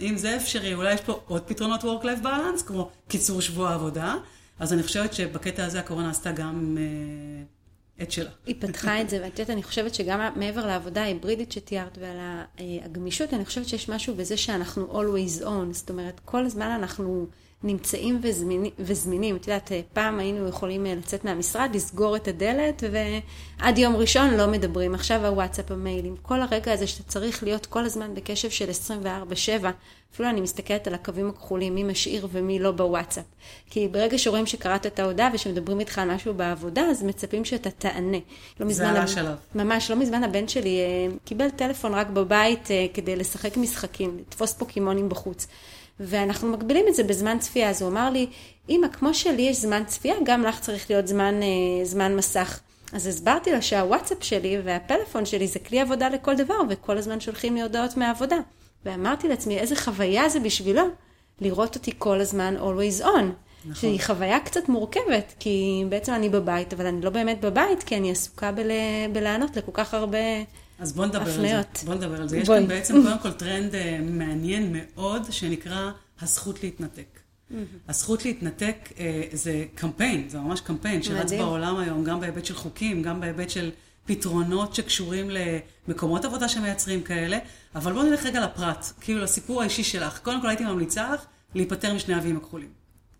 אם 0.00 0.16
זה 0.16 0.36
אפשרי, 0.36 0.74
אולי 0.74 0.94
יש 0.94 1.00
פה 1.00 1.20
עוד 1.26 1.42
פתרונות 1.42 1.80
Work-Life 1.84 2.24
Balance, 2.24 2.62
כמו 2.66 2.90
קיצור 3.08 3.40
שבוע 3.40 3.70
העבודה. 3.70 4.16
אז 4.58 4.72
אני 4.72 4.82
חושבת 4.82 5.12
שבקטע 5.12 5.64
הזה 5.64 5.80
הקורונה 5.80 6.10
עשתה 6.10 6.32
גם 6.32 6.78
אה, 6.80 8.04
את 8.04 8.12
שלה. 8.12 8.30
היא 8.46 8.54
פתחה 8.60 9.00
את 9.00 9.10
זה, 9.10 9.18
ואת 9.22 9.38
יודעת, 9.38 9.50
אני 9.50 9.62
חושבת 9.62 9.94
שגם 9.94 10.32
מעבר 10.36 10.66
לעבודה 10.66 11.02
ההיברידית 11.02 11.52
שתיארת 11.52 11.98
ועל 12.00 12.16
אה, 12.16 12.64
הגמישות, 12.84 13.34
אני 13.34 13.44
חושבת 13.44 13.68
שיש 13.68 13.88
משהו 13.88 14.14
בזה 14.14 14.36
שאנחנו 14.36 15.02
always 15.02 15.42
on, 15.42 15.72
זאת 15.72 15.90
אומרת, 15.90 16.20
כל 16.24 16.44
הזמן 16.44 16.70
אנחנו 16.70 17.26
נמצאים 17.64 18.20
וזמינים, 18.22 18.70
וזמינים. 18.78 19.36
את 19.36 19.46
יודעת, 19.48 19.72
אה, 19.72 19.80
פעם 19.92 20.18
היינו 20.18 20.48
יכולים 20.48 20.86
אה, 20.86 20.94
לצאת 20.94 21.24
מהמשרד, 21.24 21.70
לסגור 21.74 22.16
את 22.16 22.28
הדלת, 22.28 22.82
ועד 22.92 23.78
יום 23.78 23.96
ראשון 23.96 24.30
לא 24.34 24.46
מדברים. 24.46 24.94
עכשיו 24.94 25.26
הוואטסאפ, 25.26 25.70
המיילים, 25.70 26.16
כל 26.22 26.40
הרגע 26.42 26.72
הזה 26.72 26.86
שאתה 26.86 27.02
צריך 27.08 27.42
להיות 27.44 27.66
כל 27.66 27.84
הזמן 27.84 28.14
בקשב 28.14 28.50
של 28.50 28.70
24-7, 28.70 29.66
אפילו 30.14 30.28
אני 30.28 30.40
מסתכלת 30.40 30.86
על 30.86 30.94
הקווים 30.94 31.28
הכחולים, 31.28 31.74
מי 31.74 31.82
משאיר 31.84 32.28
ומי 32.32 32.58
לא 32.58 32.70
בוואטסאפ. 32.70 33.24
כי 33.70 33.88
ברגע 33.88 34.18
שרואים 34.18 34.46
שקראת 34.46 34.86
את 34.86 34.98
ההודעה 34.98 35.30
ושמדברים 35.34 35.80
איתך 35.80 35.98
על 35.98 36.10
משהו 36.14 36.34
בעבודה, 36.34 36.82
אז 36.82 37.02
מצפים 37.02 37.44
שאתה 37.44 37.70
תענה. 37.70 38.18
לא 38.60 38.66
מזמן 38.66 38.86
עלה 38.86 38.98
הבן- 38.98 39.04
השלב. 39.04 39.36
ממש, 39.54 39.90
לא 39.90 39.96
מזמן 39.96 40.24
הבן 40.24 40.48
שלי 40.48 40.80
אה, 40.80 41.14
קיבל 41.24 41.50
טלפון 41.50 41.94
רק 41.94 42.06
בבית 42.10 42.68
כדי 42.94 43.16
לשחק 43.16 43.56
משחקים, 43.56 44.16
לתפוס 44.18 44.52
פוקימונים 44.52 45.08
בחוץ. 45.08 45.46
ואנחנו 46.00 46.48
מגבילים 46.48 46.84
את 46.88 46.94
זה 46.94 47.04
בזמן 47.04 47.38
צפייה, 47.38 47.70
אז 47.70 47.82
הוא 47.82 47.90
אמר 47.90 48.10
לי, 48.10 48.26
אמא, 48.68 48.88
כמו 48.88 49.14
שלי 49.14 49.42
יש 49.42 49.56
זמן 49.56 49.82
צפייה, 49.86 50.14
גם 50.24 50.42
לך 50.42 50.60
צריך 50.60 50.90
להיות 50.90 51.08
זמן, 51.08 51.34
אה, 51.42 51.84
זמן 51.84 52.16
מסך. 52.16 52.60
אז 52.92 53.06
הסברתי 53.06 53.52
לה 53.52 53.62
שהוואטסאפ 53.62 54.24
שלי 54.24 54.58
והפלאפון 54.64 55.26
שלי 55.26 55.48
זה 55.48 55.58
כלי 55.58 55.80
עבודה 55.80 56.08
לכל 56.08 56.36
דבר, 56.36 56.58
וכל 56.68 56.98
הזמן 56.98 57.20
שולחים 57.20 57.54
לי 57.54 57.62
הודעות 57.62 57.96
מהעבודה. 57.96 58.36
ואמרתי 58.84 59.28
לעצמי, 59.28 59.58
איזה 59.58 59.76
חוויה 59.76 60.28
זה 60.28 60.40
בשבילו 60.40 60.82
לראות 61.40 61.74
אותי 61.74 61.92
כל 61.98 62.20
הזמן 62.20 62.56
always 62.58 63.04
on. 63.04 63.06
נכון. 63.64 63.74
שהיא 63.74 64.00
חוויה 64.00 64.40
קצת 64.40 64.68
מורכבת, 64.68 65.34
כי 65.38 65.84
בעצם 65.88 66.12
אני 66.12 66.28
בבית, 66.28 66.72
אבל 66.72 66.86
אני 66.86 67.00
לא 67.00 67.10
באמת 67.10 67.40
בבית, 67.40 67.82
כי 67.82 67.96
אני 67.96 68.10
עסוקה 68.10 68.52
בל... 68.52 68.70
בלענות 69.12 69.56
לכל 69.56 69.72
כך 69.74 69.94
הרבה 69.94 70.18
אז 70.78 70.92
בוא 70.92 71.06
נדבר. 71.06 71.20
על 71.20 71.30
זה. 71.30 71.62
בוא 71.84 71.94
נדבר 71.94 72.20
על 72.20 72.28
זה. 72.28 72.38
יש 72.38 72.48
כאן 72.48 72.68
בעצם 72.68 73.02
קודם 73.02 73.18
כל 73.18 73.32
טרנד 73.32 73.74
אה, 73.74 73.98
מעניין 74.02 74.76
מאוד, 74.76 75.22
שנקרא 75.30 75.90
הזכות 76.20 76.62
להתנתק. 76.62 77.18
הזכות 77.88 78.24
להתנתק 78.24 78.76
אה, 78.98 79.22
זה 79.32 79.64
קמפיין, 79.74 80.28
זה 80.28 80.38
ממש 80.38 80.60
קמפיין 80.60 81.02
שרץ. 81.02 81.32
בעולם 81.32 81.76
היום, 81.76 82.04
גם 82.04 82.20
בהיבט 82.20 82.44
של 82.44 82.54
חוקים, 82.54 83.02
גם 83.02 83.20
בהיבט 83.20 83.50
של 83.50 83.70
פתרונות 84.06 84.74
שקשורים 84.74 85.30
למקומות 85.88 86.24
עבודה 86.24 86.48
שמייצרים 86.48 87.02
כאלה, 87.02 87.38
אבל 87.74 87.92
בואו 87.92 88.04
נלך 88.04 88.26
רגע 88.26 88.40
לפרט, 88.40 88.86
כאילו 89.00 89.20
לסיפור 89.20 89.60
האישי 89.60 89.84
שלך. 89.84 90.18
קודם 90.18 90.40
כל 90.40 90.48
הייתי 90.48 90.64
ממליצה 90.64 91.12
לך 91.12 91.24
להיפטר 91.54 91.94
משני 91.94 92.16
אבים 92.16 92.36
הכחולים. 92.36 92.68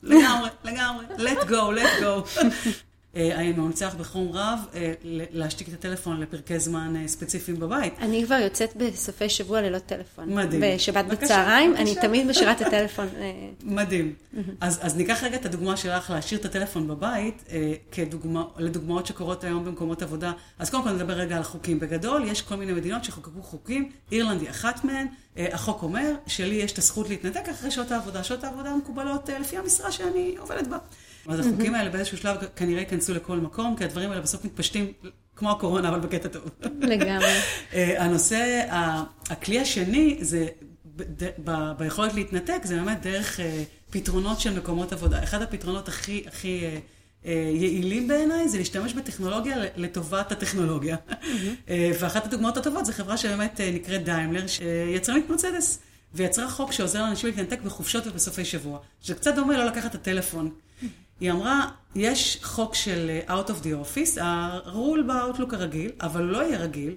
לגמרי, 0.03 0.51
לגמרי, 0.65 1.07
let 1.17 1.45
go, 1.49 1.79
let 1.79 2.03
go. 2.03 2.41
אה, 3.17 3.37
אני 3.37 3.53
ממליצה 3.53 3.87
לך 3.87 3.95
בחום 3.95 4.33
רב 4.33 4.59
אה, 4.75 4.93
להשתיק 5.33 5.69
את 5.69 5.73
הטלפון 5.73 6.21
לפרקי 6.21 6.59
זמן 6.59 6.97
אה, 6.97 7.09
ספציפיים 7.09 7.61
בבית. 7.61 7.95
אני 7.99 8.25
כבר 8.25 8.35
יוצאת 8.35 8.77
בסופי 8.77 9.29
שבוע 9.29 9.61
ללא 9.61 9.79
טלפון. 9.79 10.35
מדהים. 10.35 10.63
בשבת 10.65 11.05
בצהריים, 11.05 11.77
אני 11.77 11.95
תמיד 11.95 12.27
משאירה 12.27 12.53
את 12.53 12.61
הטלפון. 12.61 13.09
מדהים. 13.63 14.15
אז, 14.61 14.79
אז 14.83 14.97
ניקח 14.97 15.23
רגע 15.23 15.37
את 15.37 15.47
הדוגמה 15.47 15.77
שלך 15.77 16.11
להשאיר 16.11 16.41
את 16.41 16.45
הטלפון 16.45 16.89
בבית, 16.89 17.43
כדוגמה, 17.93 18.45
לדוגמאות 18.59 19.07
שקורות 19.07 19.45
היום 19.45 19.65
במקומות 19.65 20.03
עבודה. 20.03 20.33
אז 20.59 20.71
קודם 20.71 20.83
כל 20.83 20.91
נדבר 20.91 21.13
רגע 21.13 21.37
על 21.37 21.43
חוקים. 21.43 21.81
בגדול, 21.81 22.25
יש 22.25 22.43
כל 22.43 22.55
מיני 22.55 22.73
מדינות 22.73 23.05
שחוקקו 23.05 23.43
חוקים, 23.43 23.91
אירלנד 24.13 24.41
היא 24.41 24.51
אחת 24.51 24.85
מהן. 24.85 25.07
החוק 25.37 25.83
אומר 25.83 26.15
שלי 26.27 26.55
יש 26.55 26.73
את 26.73 26.79
הזכות 26.79 27.09
להתנתק 27.09 27.49
אחרי 27.49 27.71
שעות 27.71 27.91
העבודה. 27.91 28.25
שעות 28.25 28.45
העבודה 28.45 28.77
מקובלות 28.77 29.29
לפי 29.41 29.57
המשרה 29.57 29.93
שאני 29.93 30.35
עובדת 30.39 30.67
בה. 30.67 30.79
אז 31.29 31.41
החוקים 31.47 31.75
האלה 31.75 31.91
באיזשהו 31.91 32.19
שלב 32.19 32.37
כנראה 32.57 32.81
ייכנסו 32.81 33.15
לכל 33.15 33.37
מקום, 33.37 33.77
כי 33.77 33.85
הדברים 33.85 34.11
האלה 34.11 34.21
בסוף 34.21 34.45
מתפשטים 34.45 34.93
כמו 35.37 35.51
הקורונה, 35.51 35.89
אבל 35.89 36.01
בקטע 36.01 36.29
טוב. 36.29 36.43
לגמרי. 36.81 37.27
אה, 37.75 38.05
הנושא, 38.05 38.67
הכלי 39.31 39.61
השני, 39.61 40.19
זה 40.21 40.47
ביכולת 41.79 42.15
להתנתק, 42.15 42.61
זה 42.65 42.77
באמת 42.77 43.03
דרך 43.03 43.41
אה, 43.41 43.63
פתרונות 43.91 44.41
של 44.41 44.59
מקומות 44.59 44.93
עבודה. 44.93 45.23
אחד 45.23 45.43
הפתרונות 45.43 45.89
הכי, 45.89 46.25
הכי 46.27 46.65
אה, 47.27 47.51
יעילים 47.55 48.09
בעיניי 48.09 48.49
זה 48.49 48.59
להשתמש 48.59 48.93
בטכנולוגיה 48.95 49.57
לטובת 49.77 50.33
הטכנולוגיה. 50.33 50.97
ואחת 52.01 52.25
הדוגמאות 52.25 52.57
הטובות 52.57 52.87
זה 52.87 52.93
חברה 52.93 53.17
שבאמת 53.17 53.61
נקראת 53.75 54.05
דיימלר, 54.05 54.47
שיצרנית 54.47 55.31
מרצדס. 55.31 55.79
ויצרה 56.15 56.51
חוק 56.51 56.73
שעוזר 56.73 57.03
לאנשים 57.03 57.29
להתנתק 57.29 57.61
בחופשות 57.63 58.07
ובסופי 58.07 58.45
שבוע. 58.45 58.79
שזה 59.01 59.15
קצת 59.15 59.35
דומה 59.35 59.57
לא 59.57 59.65
לקחת 59.65 59.91
את 59.91 59.95
הטלפון. 59.95 60.51
היא 61.23 61.31
אמרה, 61.31 61.69
יש 61.95 62.39
חוק 62.43 62.75
של 62.75 63.11
אה, 63.29 63.37
Out 63.37 63.49
of 63.49 63.65
the 63.65 63.69
Office, 63.87 64.21
הרול 64.21 65.03
באוטלוק 65.03 65.55
הרגיל, 65.55 65.91
אבל 66.01 66.23
לא 66.23 66.43
יהיה 66.43 66.59
רגיל. 66.59 66.95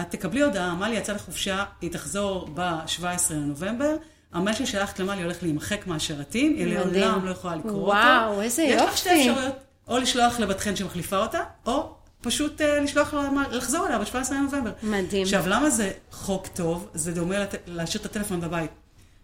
את 0.00 0.10
תקבלי 0.10 0.42
הודעה, 0.42 0.74
מלי 0.74 0.96
יצאה 0.96 1.14
לחופשה, 1.14 1.64
היא 1.80 1.90
תחזור 1.90 2.48
ב-17 2.54 3.04
לנובמבר. 3.30 3.96
המייל 4.32 4.56
ששלחת 4.56 4.98
למלי 4.98 5.22
הולך 5.22 5.42
להימחק 5.42 5.86
מהשרתים, 5.86 6.56
היא 6.56 6.66
לעולם 6.66 7.24
לא 7.24 7.30
יכולה 7.30 7.56
לקרוא 7.56 7.72
וואו, 7.72 7.88
אותו. 7.88 8.30
וואו, 8.30 8.42
איזה 8.42 8.62
יופי. 8.62 8.84
יש 8.84 8.90
לך 8.90 8.98
שתי 8.98 9.30
אפשרויות, 9.30 9.54
או 9.88 9.98
לשלוח 9.98 10.40
לבת 10.40 10.60
חן 10.60 10.76
שמחליפה 10.76 11.18
אותה, 11.18 11.40
או 11.66 11.94
פשוט 12.20 12.60
uh, 12.60 12.64
לשלוח 12.64 13.14
לה, 13.14 13.28
לחזור 13.50 13.86
אליה 13.86 13.98
ב-17 13.98 14.32
לנובמבר. 14.34 14.72
מדהים. 14.82 15.22
עכשיו, 15.22 15.44
למה 15.46 15.70
זה 15.70 15.90
חוק 16.10 16.46
טוב? 16.46 16.88
זה 16.94 17.12
דומה 17.12 17.38
לת... 17.38 17.54
להשאיר 17.66 18.00
את 18.00 18.06
הטלפון 18.06 18.40
בבית. 18.40 18.70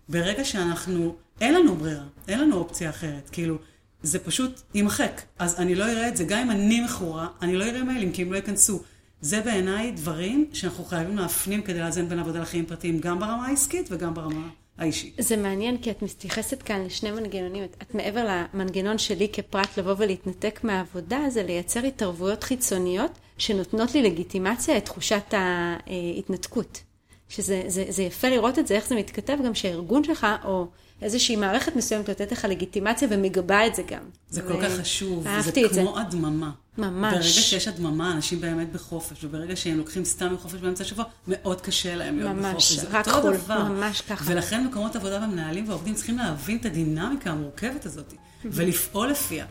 ברגע 0.09 0.45
שאנחנו, 0.45 1.17
אין 1.41 1.55
לנו 1.55 1.77
ברירה, 1.77 2.05
אין 2.29 2.41
לנו 2.41 2.57
אופציה 2.57 2.91
אחרת. 2.91 3.29
כאילו, 3.33 3.59
זה 4.03 4.19
פשוט 4.19 4.61
יימחק. 4.75 5.23
אז 5.39 5.61
אני 5.61 5.75
לא 5.75 5.85
אראה 5.85 6.09
את 6.09 6.17
זה, 6.17 6.25
גם 6.25 6.39
אם 6.39 6.51
אני 6.51 6.81
מכורה, 6.81 7.27
אני 7.43 7.57
לא 7.57 7.65
אראה 7.65 7.85
מיילים, 7.85 8.13
כי 8.13 8.23
הם 8.23 8.33
לא 8.33 8.37
ייכנסו. 8.37 8.81
זה 9.21 9.41
בעיניי 9.41 9.93
דברים 9.93 10.47
שאנחנו 10.53 10.85
חייבים 10.85 11.17
להפנים 11.17 11.63
כדי 11.63 11.79
לאזן 11.79 12.09
בין 12.09 12.19
עבודה 12.19 12.41
לחיים 12.41 12.67
פרטיים, 12.67 13.01
גם 13.01 13.19
ברמה 13.19 13.47
העסקית 13.47 13.89
וגם 13.91 14.15
ברמה 14.15 14.49
האישית. 14.79 15.15
זה 15.19 15.37
מעניין, 15.37 15.79
כי 15.79 15.91
את 15.91 16.03
מתייחסת 16.03 16.63
כאן 16.63 16.85
לשני 16.85 17.11
מנגנונים. 17.11 17.65
את 17.65 17.95
מעבר 17.95 18.45
למנגנון 18.55 18.99
שלי 18.99 19.29
כפרט 19.33 19.79
לבוא 19.79 19.95
ולהתנתק 19.99 20.61
מהעבודה, 20.63 21.21
זה 21.31 21.43
לייצר 21.43 21.81
התערבויות 21.85 22.45
חיצוניות 22.45 23.11
שנותנות 23.39 23.95
לי 23.95 24.03
לגיטימציה 24.03 24.77
את 24.77 24.85
תחושת 24.85 25.35
ההתנתקות. 25.35 26.81
שזה 27.29 27.63
זה, 27.67 27.85
זה 27.89 28.03
יפה 28.03 28.29
לראות 28.29 28.59
את 28.59 28.67
זה, 28.67 28.75
איך 28.75 28.89
זה 28.89 28.95
מתכתב 28.95 29.37
גם 29.45 29.55
שהארגון 29.55 30.05
שלך, 30.05 30.27
או 30.45 30.67
איזושהי 31.03 31.37
מערכת 31.37 31.77
מסוימת 31.77 32.09
לתת 32.09 32.33
לך 32.33 32.47
לגיטימציה 32.51 33.09
ומגבה 33.11 33.67
את 33.67 33.75
זה 33.75 33.83
גם. 33.83 34.03
זה 34.31 34.45
ו... 34.45 34.49
כל 34.49 34.63
כך 34.63 34.73
חשוב, 34.81 35.27
זה 35.41 35.53
כמו 35.53 35.95
זה. 35.95 36.01
הדממה. 36.01 36.51
ממש. 36.79 37.15
ברגע 37.15 37.23
שיש 37.23 37.69
הדממה, 37.69 38.13
אנשים 38.13 38.41
באמת 38.41 38.73
בחופש, 38.73 39.25
וברגע 39.25 39.57
שהם 39.57 39.79
לוקחים 39.79 40.05
סתם 40.05 40.35
מחופש 40.35 40.61
באמצע 40.61 40.85
השבוע, 40.85 41.05
מאוד 41.29 41.61
קשה 41.61 41.97
להם 41.97 42.19
להיות 42.19 42.31
ממש, 42.31 42.73
בחופש. 42.73 42.85
ממש, 42.85 42.95
רק 42.95 43.09
חול, 43.09 43.37
ממש 43.69 44.01
ככה. 44.01 44.25
ולכן 44.33 44.67
מקומות 44.67 44.97
עבודה 44.97 45.25
ומנהלים 45.25 45.69
ועובדים 45.69 45.95
צריכים 45.95 46.19
להבין 46.19 46.57
את 46.57 46.67
הדינמיקה 46.67 47.31
המורכבת 47.31 47.87
הזאת, 47.87 48.15
ולפעול 48.45 49.09
לפיה. 49.11 49.47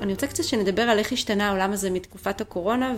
אני 0.00 0.12
רוצה 0.12 0.26
קצת 0.26 0.44
שנדבר 0.44 0.82
על 0.82 0.98
איך 0.98 1.12
השתנה 1.12 1.48
העולם 1.48 1.72
הזה 1.72 1.90
מתקופת 1.90 2.40
הקורונה, 2.40 2.94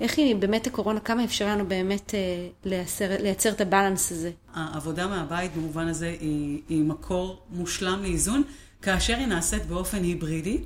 ואיך 0.00 0.18
היא 0.18 0.36
באמת 0.36 0.66
הקורונה, 0.66 1.00
כמה 1.00 1.24
אפשר 1.24 1.46
לנו 1.48 1.66
באמת 1.66 2.14
אה, 2.14 2.48
לייצר, 2.64 3.06
לייצר 3.22 3.50
את 3.50 3.60
הבלנס 3.60 4.12
הזה. 4.12 4.30
העבודה 4.54 5.06
מהבית 5.06 5.56
במובן 5.56 5.88
הזה 5.88 6.16
היא, 6.20 6.60
היא 6.68 6.84
מקור 6.84 7.42
מושלם 7.50 8.02
לאיזון, 8.02 8.42
כאשר 8.82 9.16
היא 9.16 9.26
נעשית 9.26 9.66
באופן 9.66 10.02
היברידי. 10.02 10.58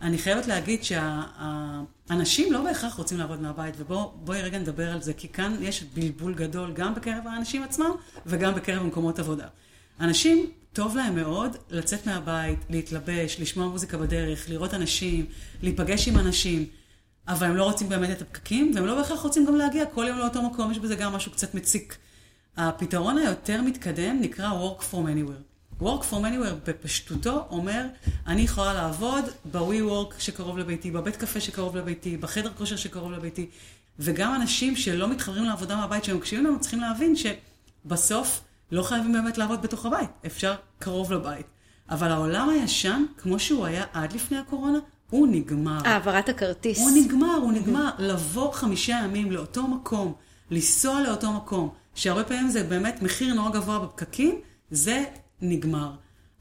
אני 0.00 0.18
חייבת 0.18 0.46
להגיד 0.46 0.84
שהאנשים 0.84 2.52
לא 2.52 2.62
בהכרח 2.62 2.94
רוצים 2.94 3.18
לעבוד 3.18 3.42
מהבית, 3.42 3.74
ובואי 3.78 4.42
רגע 4.42 4.58
נדבר 4.58 4.92
על 4.92 5.02
זה, 5.02 5.12
כי 5.12 5.28
כאן 5.28 5.56
יש 5.60 5.84
בלבול 5.94 6.34
גדול 6.34 6.72
גם 6.72 6.94
בקרב 6.94 7.26
האנשים 7.26 7.62
עצמם 7.62 7.90
וגם 8.26 8.54
בקרב 8.54 8.82
מקומות 8.82 9.18
עבודה. 9.18 9.46
אנשים 10.00 10.50
טוב 10.72 10.96
להם 10.96 11.14
מאוד 11.14 11.56
לצאת 11.70 12.06
מהבית, 12.06 12.58
להתלבש, 12.70 13.40
לשמוע 13.40 13.68
מוזיקה 13.68 13.98
בדרך, 13.98 14.50
לראות 14.50 14.74
אנשים, 14.74 15.26
להיפגש 15.62 16.08
עם 16.08 16.18
אנשים, 16.18 16.66
אבל 17.28 17.46
הם 17.46 17.56
לא 17.56 17.64
רוצים 17.64 17.88
באמת 17.88 18.10
את 18.10 18.22
הפקקים, 18.22 18.72
והם 18.74 18.86
לא 18.86 18.94
בהכרח 18.94 19.20
רוצים 19.22 19.46
גם 19.46 19.56
להגיע 19.56 19.86
כל 19.86 20.04
יום 20.08 20.18
לאותו 20.18 20.42
מקום, 20.42 20.70
יש 20.70 20.78
בזה 20.78 20.96
גם 20.96 21.12
משהו 21.12 21.32
קצת 21.32 21.54
מציק. 21.54 21.96
הפתרון 22.56 23.18
היותר 23.18 23.62
מתקדם 23.62 24.20
נקרא 24.20 24.50
Work 24.50 24.80
From 24.80 24.94
Anywhere. 25.06 25.54
Work 25.82 26.02
From 26.10 26.22
Anywhere 26.24 26.54
בפשטותו 26.66 27.46
אומר, 27.50 27.86
אני 28.26 28.42
יכולה 28.42 28.74
לעבוד 28.74 29.24
ב-WeWork 29.52 30.14
שקרוב 30.18 30.58
לביתי, 30.58 30.90
בבית 30.90 31.16
קפה 31.16 31.40
שקרוב 31.40 31.76
לביתי, 31.76 32.16
בחדר 32.16 32.50
כושר 32.58 32.76
שקרוב 32.76 33.12
לביתי, 33.12 33.46
וגם 33.98 34.34
אנשים 34.34 34.76
שלא 34.76 35.08
מתחברים 35.08 35.44
לעבודה 35.44 35.76
מהבית, 35.76 36.04
שהם 36.04 36.16
מקשיבים 36.16 36.46
לנו, 36.46 36.60
צריכים 36.60 36.80
להבין 36.80 37.14
שבסוף 37.16 38.40
לא 38.72 38.82
חייבים 38.82 39.12
באמת 39.12 39.38
לעבוד 39.38 39.62
בתוך 39.62 39.86
הבית, 39.86 40.10
אפשר 40.26 40.54
קרוב 40.78 41.12
לבית. 41.12 41.46
אבל 41.90 42.10
העולם 42.10 42.48
הישן, 42.48 43.04
כמו 43.18 43.38
שהוא 43.38 43.66
היה 43.66 43.84
עד 43.92 44.12
לפני 44.12 44.38
הקורונה, 44.38 44.78
הוא 45.10 45.28
נגמר. 45.30 45.78
העברת 45.84 46.28
הכרטיס. 46.28 46.78
הוא 46.78 46.90
נגמר, 46.94 47.34
הוא 47.42 47.52
נגמר. 47.52 47.90
לבוא 47.98 48.52
חמישה 48.52 49.00
ימים 49.04 49.32
לאותו 49.32 49.68
מקום, 49.68 50.12
לנסוע 50.50 51.02
לאותו 51.02 51.32
מקום, 51.32 51.68
שהרבה 51.94 52.24
פעמים 52.24 52.48
זה 52.48 52.62
באמת 52.62 53.02
מחיר 53.02 53.34
נורא 53.34 53.50
גבוה 53.50 53.78
בפקקים, 53.78 54.40
זה 54.70 55.04
נגמר. 55.42 55.90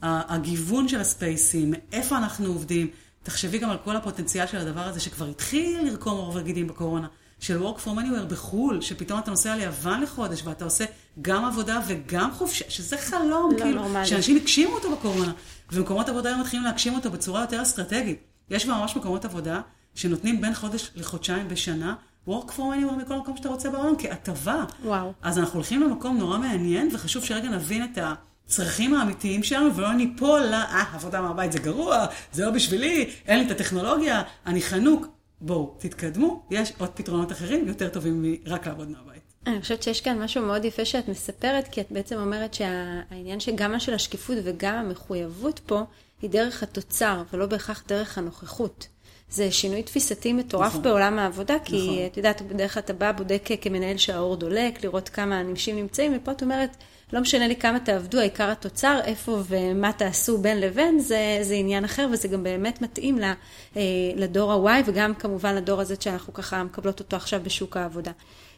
הגיוון 0.01 0.87
של 0.87 0.99
הספייסים, 0.99 1.73
איפה 1.91 2.17
אנחנו 2.17 2.47
עובדים, 2.47 2.87
תחשבי 3.23 3.57
גם 3.57 3.69
על 3.69 3.77
כל 3.83 3.95
הפוטנציאל 3.95 4.47
של 4.47 4.57
הדבר 4.57 4.81
הזה 4.81 4.99
שכבר 4.99 5.25
התחיל 5.25 5.81
לרקום 5.85 6.17
עור 6.17 6.31
וגידים 6.35 6.67
בקורונה. 6.67 7.07
של 7.39 7.63
Work 7.63 7.77
From 7.85 7.97
Anywhere 7.97 8.25
בחו"ל, 8.29 8.81
שפתאום 8.81 9.19
אתה 9.19 9.31
נוסע 9.31 9.55
ליוון 9.55 10.01
לחודש 10.01 10.41
ואתה 10.43 10.65
עושה 10.65 10.85
גם 11.21 11.45
עבודה 11.45 11.81
וגם 11.87 12.31
חופשה, 12.31 12.65
שזה 12.69 12.97
חלום, 12.97 13.51
לא 13.51 13.57
כאילו, 13.57 13.81
נורמלי. 13.81 14.05
שאנשים 14.05 14.35
הגשימו 14.35 14.73
אותו 14.75 14.91
בקורונה, 14.91 15.31
ומקומות 15.71 16.09
עבודה 16.09 16.29
היום 16.29 16.41
מתחילים 16.41 16.65
להגשים 16.65 16.95
אותו 16.95 17.11
בצורה 17.11 17.41
יותר 17.41 17.61
אסטרטגית. 17.61 18.32
יש 18.49 18.65
ממש 18.65 18.95
מקומות 18.95 19.25
עבודה 19.25 19.61
שנותנים 19.95 20.41
בין 20.41 20.53
חודש 20.53 20.91
לחודשיים 20.95 21.47
בשנה, 21.47 21.95
Work 22.27 22.49
From 22.57 22.59
Anywhere 22.59 22.95
מכל 23.01 23.17
מקום 23.17 23.37
שאתה 23.37 23.49
רוצה 23.49 23.69
בעולם, 23.69 23.93
כהטבה. 23.97 24.63
וואו. 24.83 25.13
אז 25.21 25.39
אנחנו 25.39 25.53
הולכים 25.53 25.81
למקום 25.81 26.17
נורא 26.17 26.37
מעניין, 26.37 26.89
וחשוב 26.93 27.23
שרגע 27.23 27.49
נבין 27.49 27.83
את. 27.83 27.97
הצרכים 28.45 28.93
האמיתיים 28.93 29.43
שלנו, 29.43 29.75
ולא 29.75 29.93
ניפול 29.93 30.41
ל, 30.41 30.53
אה, 30.53 30.83
עבודה 30.93 31.21
מהבית 31.21 31.51
זה 31.51 31.59
גרוע, 31.59 32.05
זה 32.31 32.45
לא 32.45 32.51
בשבילי, 32.51 33.09
אין 33.27 33.39
לי 33.39 33.45
את 33.45 33.51
הטכנולוגיה, 33.51 34.21
אני 34.45 34.61
חנוק. 34.61 35.07
בואו, 35.41 35.75
תתקדמו, 35.79 36.45
יש 36.51 36.73
עוד 36.77 36.89
פתרונות 36.89 37.31
אחרים 37.31 37.67
יותר 37.67 37.89
טובים 37.89 38.21
מרק 38.21 38.67
לעבוד 38.67 38.89
מהבית. 38.89 39.21
אני 39.47 39.61
חושבת 39.61 39.83
שיש 39.83 40.01
כאן 40.01 40.23
משהו 40.23 40.45
מאוד 40.45 40.65
יפה 40.65 40.85
שאת 40.85 41.07
מספרת, 41.07 41.67
כי 41.67 41.81
את 41.81 41.91
בעצם 41.91 42.15
אומרת 42.15 42.53
שהעניין 42.53 43.39
שגם 43.39 43.79
של 43.79 43.93
השקיפות 43.93 44.37
וגם 44.43 44.75
המחויבות 44.75 45.59
פה, 45.65 45.83
היא 46.23 46.29
דרך 46.29 46.63
התוצר, 46.63 47.23
ולא 47.33 47.45
בהכרח 47.45 47.83
דרך 47.87 48.17
הנוכחות. 48.17 48.87
זה 49.29 49.51
שינוי 49.51 49.83
תפיסתי 49.83 50.33
מטורף 50.33 50.67
נכון. 50.67 50.81
בעולם 50.81 51.19
העבודה, 51.19 51.55
כי 51.65 51.75
נכון. 51.75 52.05
את 52.11 52.17
יודעת, 52.17 52.41
בדרך 52.41 52.73
כלל 52.73 52.83
אתה 52.83 52.93
בא, 52.93 53.11
בודק 53.11 53.49
כמנהל 53.61 53.97
שהאור 53.97 54.35
דולק, 54.35 54.83
לראות 54.83 55.09
כמה 55.09 55.41
אנשים 55.41 55.75
נמצאים, 55.75 56.13
ופה 56.15 56.31
את 56.31 56.41
אומרת, 56.41 56.77
לא 57.13 57.19
משנה 57.21 57.47
לי 57.47 57.55
כמה 57.55 57.79
תעבדו, 57.79 58.19
העיקר 58.19 58.51
התוצר, 58.51 58.99
איפה 59.03 59.39
ומה 59.47 59.91
תעשו 59.91 60.37
בין 60.37 60.59
לבין, 60.59 60.99
זה, 60.99 61.39
זה 61.41 61.53
עניין 61.53 61.85
אחר, 61.85 62.07
וזה 62.11 62.27
גם 62.27 62.43
באמת 62.43 62.81
מתאים 62.81 63.19
אה, 63.23 63.81
לדור 64.15 64.69
ה-Y, 64.69 64.83
וגם 64.85 65.15
כמובן 65.15 65.55
לדור 65.55 65.81
הזה 65.81 65.95
שאנחנו 65.99 66.33
ככה 66.33 66.63
מקבלות 66.63 66.99
אותו 66.99 67.15
עכשיו 67.15 67.41
בשוק 67.43 67.77
העבודה. 67.77 68.11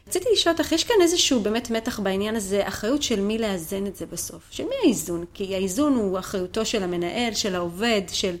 רציתי 0.08 0.26
לשאול 0.32 0.54
אותך, 0.58 0.72
יש 0.72 0.84
כאן 0.84 0.96
איזשהו 1.02 1.40
באמת 1.40 1.70
מתח 1.70 2.00
בעניין 2.00 2.36
הזה, 2.36 2.68
אחריות 2.68 3.02
של 3.02 3.20
מי 3.20 3.38
לאזן 3.38 3.86
את 3.86 3.96
זה 3.96 4.06
בסוף? 4.06 4.42
של 4.50 4.64
מי 4.64 4.74
האיזון? 4.84 5.24
כי 5.34 5.54
האיזון 5.54 5.94
הוא 5.94 6.18
אחריותו 6.18 6.66
של 6.66 6.82
המנהל, 6.82 7.34
של 7.34 7.54
העובד, 7.54 8.02
של... 8.12 8.36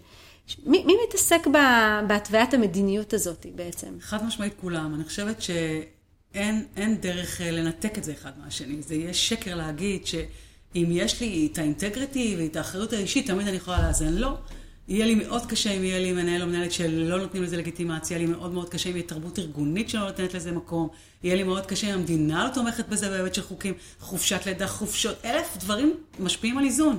מי, 0.64 0.84
מי 0.84 0.92
מתעסק 1.08 1.46
בהתוויית 2.08 2.54
המדיניות 2.54 3.12
הזאת 3.12 3.46
בעצם? 3.54 3.88
חד 4.00 4.24
משמעית 4.24 4.52
כולם. 4.60 4.94
אני 4.94 5.04
חושבת 5.04 5.42
שאין 5.42 6.96
דרך 7.00 7.40
אה, 7.40 7.50
לנתק 7.50 7.98
את 7.98 8.04
זה 8.04 8.12
אחד 8.12 8.30
מהשני. 8.44 8.82
זה 8.82 8.94
יהיה 8.94 9.14
שקר 9.14 9.54
להגיד 9.54 10.06
שאם 10.06 10.88
יש 10.90 11.20
לי 11.20 11.48
את 11.52 11.58
האינטגריטי 11.58 12.36
ואת 12.38 12.56
האחריות 12.56 12.92
האישית, 12.92 13.26
תמיד 13.26 13.48
אני 13.48 13.56
יכולה 13.56 13.86
לאזן. 13.86 14.12
לא. 14.12 14.36
יהיה 14.88 15.06
לי 15.06 15.14
מאוד 15.14 15.46
קשה 15.46 15.70
אם 15.70 15.84
יהיה 15.84 15.98
לי 15.98 16.12
מנהל 16.12 16.42
או 16.42 16.46
מנהלת 16.46 16.72
שלא 16.72 17.18
נותנים 17.18 17.42
לזה 17.42 17.56
לגיטימציה, 17.56 18.16
יהיה 18.16 18.26
לי 18.26 18.32
מאוד 18.32 18.52
מאוד 18.52 18.68
קשה 18.68 18.90
אם 18.90 18.96
יהיה 18.96 19.06
תרבות 19.06 19.38
ארגונית 19.38 19.88
שלא 19.90 20.04
נותנת 20.04 20.34
לזה 20.34 20.52
מקום, 20.52 20.88
יהיה 21.22 21.36
לי 21.36 21.42
מאוד 21.42 21.66
קשה 21.66 21.86
אם 21.86 21.94
המדינה 21.94 22.44
לא 22.44 22.54
תומכת 22.54 22.88
בזה 22.88 23.08
בהיבט 23.10 23.34
של 23.34 23.42
חוקים, 23.42 23.74
חופשת 24.00 24.46
לידה, 24.46 24.66
חופשות, 24.66 25.16
אלף 25.24 25.56
דברים 25.56 25.94
משפיעים 26.18 26.58
על 26.58 26.64
איזון. 26.64 26.98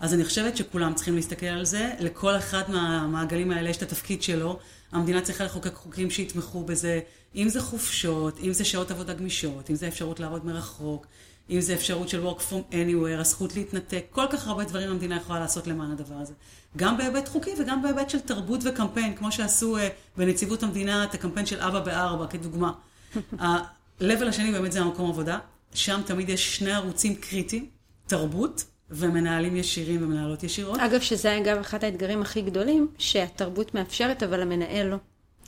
אז 0.00 0.14
אני 0.14 0.24
חושבת 0.24 0.56
שכולם 0.56 0.94
צריכים 0.94 1.16
להסתכל 1.16 1.46
על 1.46 1.64
זה, 1.64 1.90
לכל 2.00 2.36
אחד 2.36 2.62
מהמעגלים 2.68 3.50
האלה 3.50 3.70
יש 3.70 3.76
את 3.76 3.82
התפקיד 3.82 4.22
שלו, 4.22 4.58
המדינה 4.92 5.20
צריכה 5.20 5.44
לחוקק 5.44 5.74
חוקים 5.74 6.10
שיתמכו 6.10 6.64
בזה, 6.64 7.00
אם 7.34 7.48
זה 7.48 7.60
חופשות, 7.60 8.38
אם 8.42 8.52
זה 8.52 8.64
שעות 8.64 8.90
עבודה 8.90 9.14
גמישות, 9.14 9.70
אם 9.70 9.74
זה 9.74 9.88
אפשרות 9.88 10.20
לעבוד 10.20 10.46
מרחוק, 10.46 11.06
אם 11.50 11.60
זה 11.60 11.74
אפשרות 11.74 12.08
של 12.08 12.26
work 12.26 12.38
from 12.38 12.72
anywhere, 12.72 13.20
הזכות 13.20 13.56
להתנתק, 13.56 14.04
כל 14.10 14.26
כך 14.30 14.48
הרבה 14.48 14.64
דברים 14.64 14.90
המדינה 14.90 15.16
יכולה 15.16 15.40
לעשות 15.40 15.66
למען 15.66 15.90
הדבר 15.90 16.14
הזה. 16.14 16.32
גם 16.76 16.96
בהיבט 16.96 17.28
חוקי 17.28 17.50
וגם 17.58 17.82
בהיבט 17.82 18.10
של 18.10 18.20
תרבות 18.20 18.60
וקמפיין, 18.64 19.16
כמו 19.16 19.32
שעשו 19.32 19.78
uh, 19.78 19.80
בנציבות 20.16 20.62
המדינה 20.62 21.04
את 21.04 21.14
הקמפיין 21.14 21.46
של 21.46 21.60
אבא 21.60 21.80
בארבע, 21.80 22.26
כדוגמה. 22.26 22.72
ה-level 23.42 24.26
השני 24.28 24.52
באמת 24.52 24.72
זה 24.72 24.80
המקום 24.80 25.10
עבודה, 25.10 25.38
שם 25.74 26.00
תמיד 26.06 26.28
יש 26.28 26.56
שני 26.56 26.72
ערוצים 26.72 27.14
קריטיים, 27.14 27.66
תרבות 28.06 28.64
ומנהלים 28.90 29.56
ישירים 29.56 30.02
ומנהלות 30.02 30.42
ישירות. 30.42 30.80
אגב, 30.80 31.00
שזה 31.00 31.38
אגב 31.38 31.58
אחד 31.58 31.84
האתגרים 31.84 32.22
הכי 32.22 32.42
גדולים, 32.42 32.88
שהתרבות 32.98 33.74
מאפשרת, 33.74 34.22
אבל 34.22 34.42
המנהל 34.42 34.86
לא. 34.86 34.96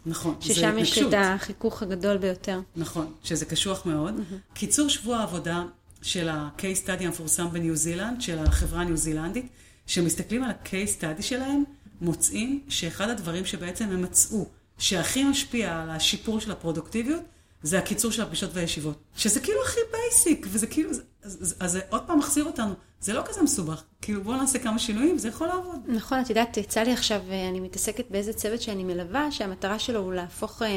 נכון, 0.06 0.34
זה 0.40 0.52
התנגשות. 0.52 0.56
ששם 0.56 0.78
יש 0.78 0.98
את 0.98 1.14
החיכוך 1.16 1.82
הגדול 1.82 2.16
ביותר. 2.16 2.60
נכון, 2.76 3.12
שזה 3.22 3.44
קשוח 3.44 3.86
מאוד. 3.86 4.14
Mm-hmm. 4.18 4.54
קיצור 4.54 4.88
שבוע 4.88 5.16
העבודה 5.16 5.62
של 6.02 6.28
ה-case 6.28 6.86
study 6.86 7.04
המפורסם 7.04 7.50
בניו 7.52 7.76
זילנד, 7.76 8.20
של 8.20 8.38
החברה 8.38 8.80
הניו 8.80 8.96
זילנדית, 8.96 9.46
כשמסתכלים 9.86 10.44
על 10.44 10.50
ה-case 10.50 11.00
study 11.00 11.22
שלהם, 11.22 11.64
מוצאים 12.00 12.60
שאחד 12.68 13.08
הדברים 13.08 13.44
שבעצם 13.44 13.84
הם 13.84 14.02
מצאו, 14.02 14.46
שהכי 14.78 15.24
משפיע 15.24 15.80
על 15.82 15.90
השיפור 15.90 16.40
של 16.40 16.50
הפרודוקטיביות, 16.50 17.22
זה 17.62 17.78
הקיצור 17.78 18.10
של 18.10 18.22
הפגישות 18.22 18.50
והישיבות. 18.54 19.02
שזה 19.16 19.40
כאילו 19.40 19.58
הכי 19.64 19.80
בייסיק, 19.92 20.46
וזה 20.50 20.66
כאילו, 20.66 20.90
אז 21.22 21.54
זה 21.72 21.80
עוד 21.88 22.02
פעם 22.06 22.18
מחזיר 22.18 22.44
אותנו. 22.44 22.74
זה 23.02 23.12
לא 23.12 23.22
כזה 23.24 23.42
מסובך. 23.42 23.82
כאילו, 24.02 24.22
בואו 24.22 24.36
נעשה 24.36 24.58
כמה 24.58 24.78
שינויים, 24.78 25.18
זה 25.18 25.28
יכול 25.28 25.46
לעבוד. 25.46 25.80
נכון, 25.86 26.20
את 26.20 26.30
יודעת, 26.30 26.56
יצא 26.56 26.80
לי 26.80 26.92
עכשיו, 26.92 27.20
אה, 27.30 27.48
אני 27.48 27.60
מתעסקת 27.60 28.10
באיזה 28.10 28.32
צוות 28.32 28.62
שאני 28.62 28.84
מלווה, 28.84 29.30
שהמטרה 29.30 29.78
שלו 29.78 30.00
הוא 30.00 30.12
להפוך 30.14 30.62
אה, 30.62 30.68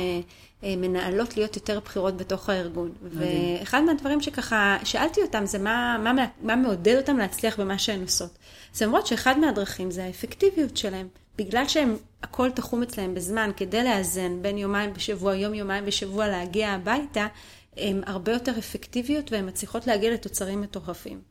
אה, 0.64 0.76
מנהלות 0.78 1.38
להיות 1.38 1.56
יותר 1.56 1.80
בכירות 1.80 2.18
בתוך 2.18 2.50
הארגון. 2.50 2.92
מדהים. 3.02 3.58
ואחד 3.60 3.82
מהדברים 3.82 4.22
שככה 4.22 4.78
שאלתי 4.84 5.22
אותם 5.22 5.46
זה 5.46 5.60
מה, 5.60 5.98
מה, 6.04 6.26
מה 6.42 6.56
מעודד 6.56 6.96
אותם 6.98 7.18
להצליח 7.18 7.60
במה 7.60 7.78
שהן 7.78 8.02
עושות. 8.02 8.38
זה 8.74 8.86
אומרות 8.86 9.08
שאחד 9.08 9.40
מהדרכים 9.40 9.92
זה 9.92 10.04
האפקטיביות 10.04 10.78
שלהם. 10.78 11.08
בגלל 11.38 11.68
שהם, 11.68 11.98
הכל 12.24 12.52
תחום 12.52 12.84
אצלהם 12.84 13.14
בזמן, 13.14 13.52
כדי 13.58 13.84
לאזן 13.84 14.42
בין 14.42 14.58
יומיים 14.58 14.94
בשבוע, 14.94 15.36
יום-יומיים 15.36 15.86
בשבוע 15.86 16.28
להגיע 16.28 16.70
הביתה, 16.70 17.28
הן 17.78 18.02
הרבה 18.06 18.32
יותר 18.32 18.52
אפקטיביות 18.60 19.32
והן 19.32 19.48
מצליחות 19.48 19.88
להגיע 19.88 20.14
לתוצרים 20.14 20.62
מטורפים. 20.62 21.22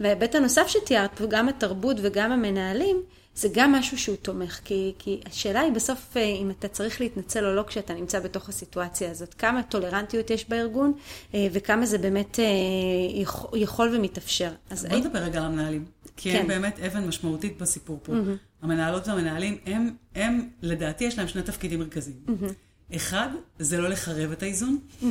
וההיבט 0.00 0.34
הנוסף 0.34 0.66
שתיארת, 0.68 1.20
גם 1.28 1.48
התרבות 1.48 1.96
וגם 2.02 2.32
המנהלים, 2.32 3.02
זה 3.34 3.48
גם 3.52 3.72
משהו 3.72 3.98
שהוא 3.98 4.16
תומך, 4.16 4.60
כי, 4.64 4.94
כי 4.98 5.20
השאלה 5.26 5.60
היא 5.60 5.72
בסוף 5.72 6.16
אה, 6.16 6.22
אם 6.22 6.50
אתה 6.50 6.68
צריך 6.68 7.00
להתנצל 7.00 7.44
או 7.46 7.54
לא 7.54 7.64
כשאתה 7.66 7.94
נמצא 7.94 8.20
בתוך 8.20 8.48
הסיטואציה 8.48 9.10
הזאת, 9.10 9.34
כמה 9.34 9.62
טולרנטיות 9.62 10.30
יש 10.30 10.48
בארגון 10.48 10.92
אה, 11.34 11.48
וכמה 11.52 11.86
זה 11.86 11.98
באמת 11.98 12.40
אה, 12.40 12.44
יכול 13.56 13.96
ומתאפשר. 13.96 14.50
אז 14.70 14.86
בוא 14.86 14.98
נדבר 14.98 15.18
רגע 15.18 15.38
על 15.38 15.44
המנהלים, 15.44 15.84
כי 16.16 16.32
כן. 16.32 16.40
הם 16.40 16.46
באמת 16.46 16.78
אבן 16.80 17.06
משמעותית 17.06 17.58
בסיפור 17.58 18.00
פה. 18.02 18.12
Mm-hmm. 18.12 18.62
המנהלות 18.62 19.08
והמנהלים, 19.08 19.58
הם, 19.66 19.94
הם, 20.14 20.48
לדעתי 20.62 21.04
יש 21.04 21.18
להם 21.18 21.28
שני 21.28 21.42
תפקידים 21.42 21.78
מרכזיים. 21.78 22.20
Mm-hmm. 22.26 22.96
אחד, 22.96 23.28
זה 23.58 23.78
לא 23.78 23.88
לחרב 23.88 24.32
את 24.32 24.42
האיזון, 24.42 24.78
mm-hmm. 25.02 25.04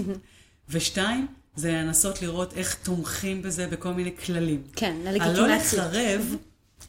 ושתיים, 0.70 1.28
זה 1.56 1.72
לנסות 1.72 2.22
לראות 2.22 2.54
איך 2.54 2.76
תומכים 2.84 3.42
בזה 3.42 3.68
בכל 3.68 3.94
מיני 3.94 4.18
כללים. 4.18 4.64
כן, 4.76 4.98
ללגיטימציה. 5.04 5.44
הלא 5.44 5.56
לחרב 5.56 6.36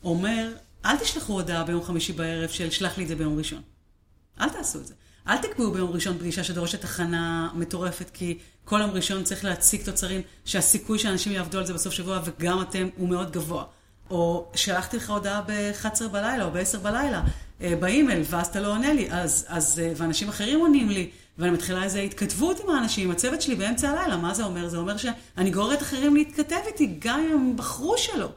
אומר, 0.04 0.52
אל 0.84 0.96
תשלחו 0.96 1.32
הודעה 1.32 1.64
ביום 1.64 1.84
חמישי 1.84 2.12
בערב 2.12 2.50
של 2.50 2.70
שלח 2.70 2.98
לי 2.98 3.04
את 3.04 3.08
זה 3.08 3.16
ביום 3.16 3.38
ראשון. 3.38 3.62
אל 4.40 4.48
תעשו 4.48 4.80
את 4.80 4.86
זה. 4.86 4.94
אל 5.28 5.36
תקבעו 5.36 5.72
ביום 5.72 5.90
ראשון 5.90 6.18
פגישה 6.18 6.44
שדורשת 6.44 6.84
הכנה 6.84 7.50
מטורפת, 7.54 8.10
כי 8.14 8.38
כל 8.64 8.80
יום 8.80 8.90
ראשון 8.90 9.24
צריך 9.24 9.44
להציג 9.44 9.82
תוצרים 9.84 10.22
שהסיכוי 10.44 10.98
שאנשים 10.98 11.32
יעבדו 11.32 11.58
על 11.58 11.66
זה 11.66 11.74
בסוף 11.74 11.94
שבוע 11.94 12.20
וגם 12.24 12.62
אתם 12.62 12.88
הוא 12.96 13.08
מאוד 13.08 13.30
גבוה. 13.30 13.64
או 14.10 14.46
שלחתי 14.54 14.96
לך 14.96 15.10
הודעה 15.10 15.42
ב-11 15.46 16.08
בלילה 16.08 16.44
או 16.44 16.50
ב-10 16.50 16.78
בלילה 16.78 17.22
אה, 17.60 17.76
באימייל, 17.80 18.22
ואז 18.30 18.46
אתה 18.46 18.60
לא 18.60 18.68
עונה 18.72 18.92
לי, 18.92 19.08
אז, 19.10 19.46
אז, 19.48 19.78
אה, 19.78 19.92
ואנשים 19.96 20.28
אחרים 20.28 20.60
עונים 20.60 20.88
לי, 20.88 21.10
ואני 21.38 21.50
מתחילה 21.50 21.84
איזו 21.84 21.98
התכתבות 21.98 22.60
עם 22.60 22.70
האנשים, 22.70 23.04
עם 23.04 23.10
הצוות 23.10 23.42
שלי 23.42 23.54
באמצע 23.54 23.90
הלילה, 23.90 24.16
מה 24.16 24.34
זה 24.34 24.44
אומר? 24.44 24.68
זה 24.68 24.76
אומר 24.76 24.96
שאני 24.96 25.50
גוררת 25.50 25.82
אחרים 25.82 26.16
להתכתב 26.16 26.60
איתי, 26.66 26.96
גם 26.98 27.20
אם 27.20 27.32
הם 27.32 27.56
בחרו 27.56 27.98
שלא. 27.98 28.28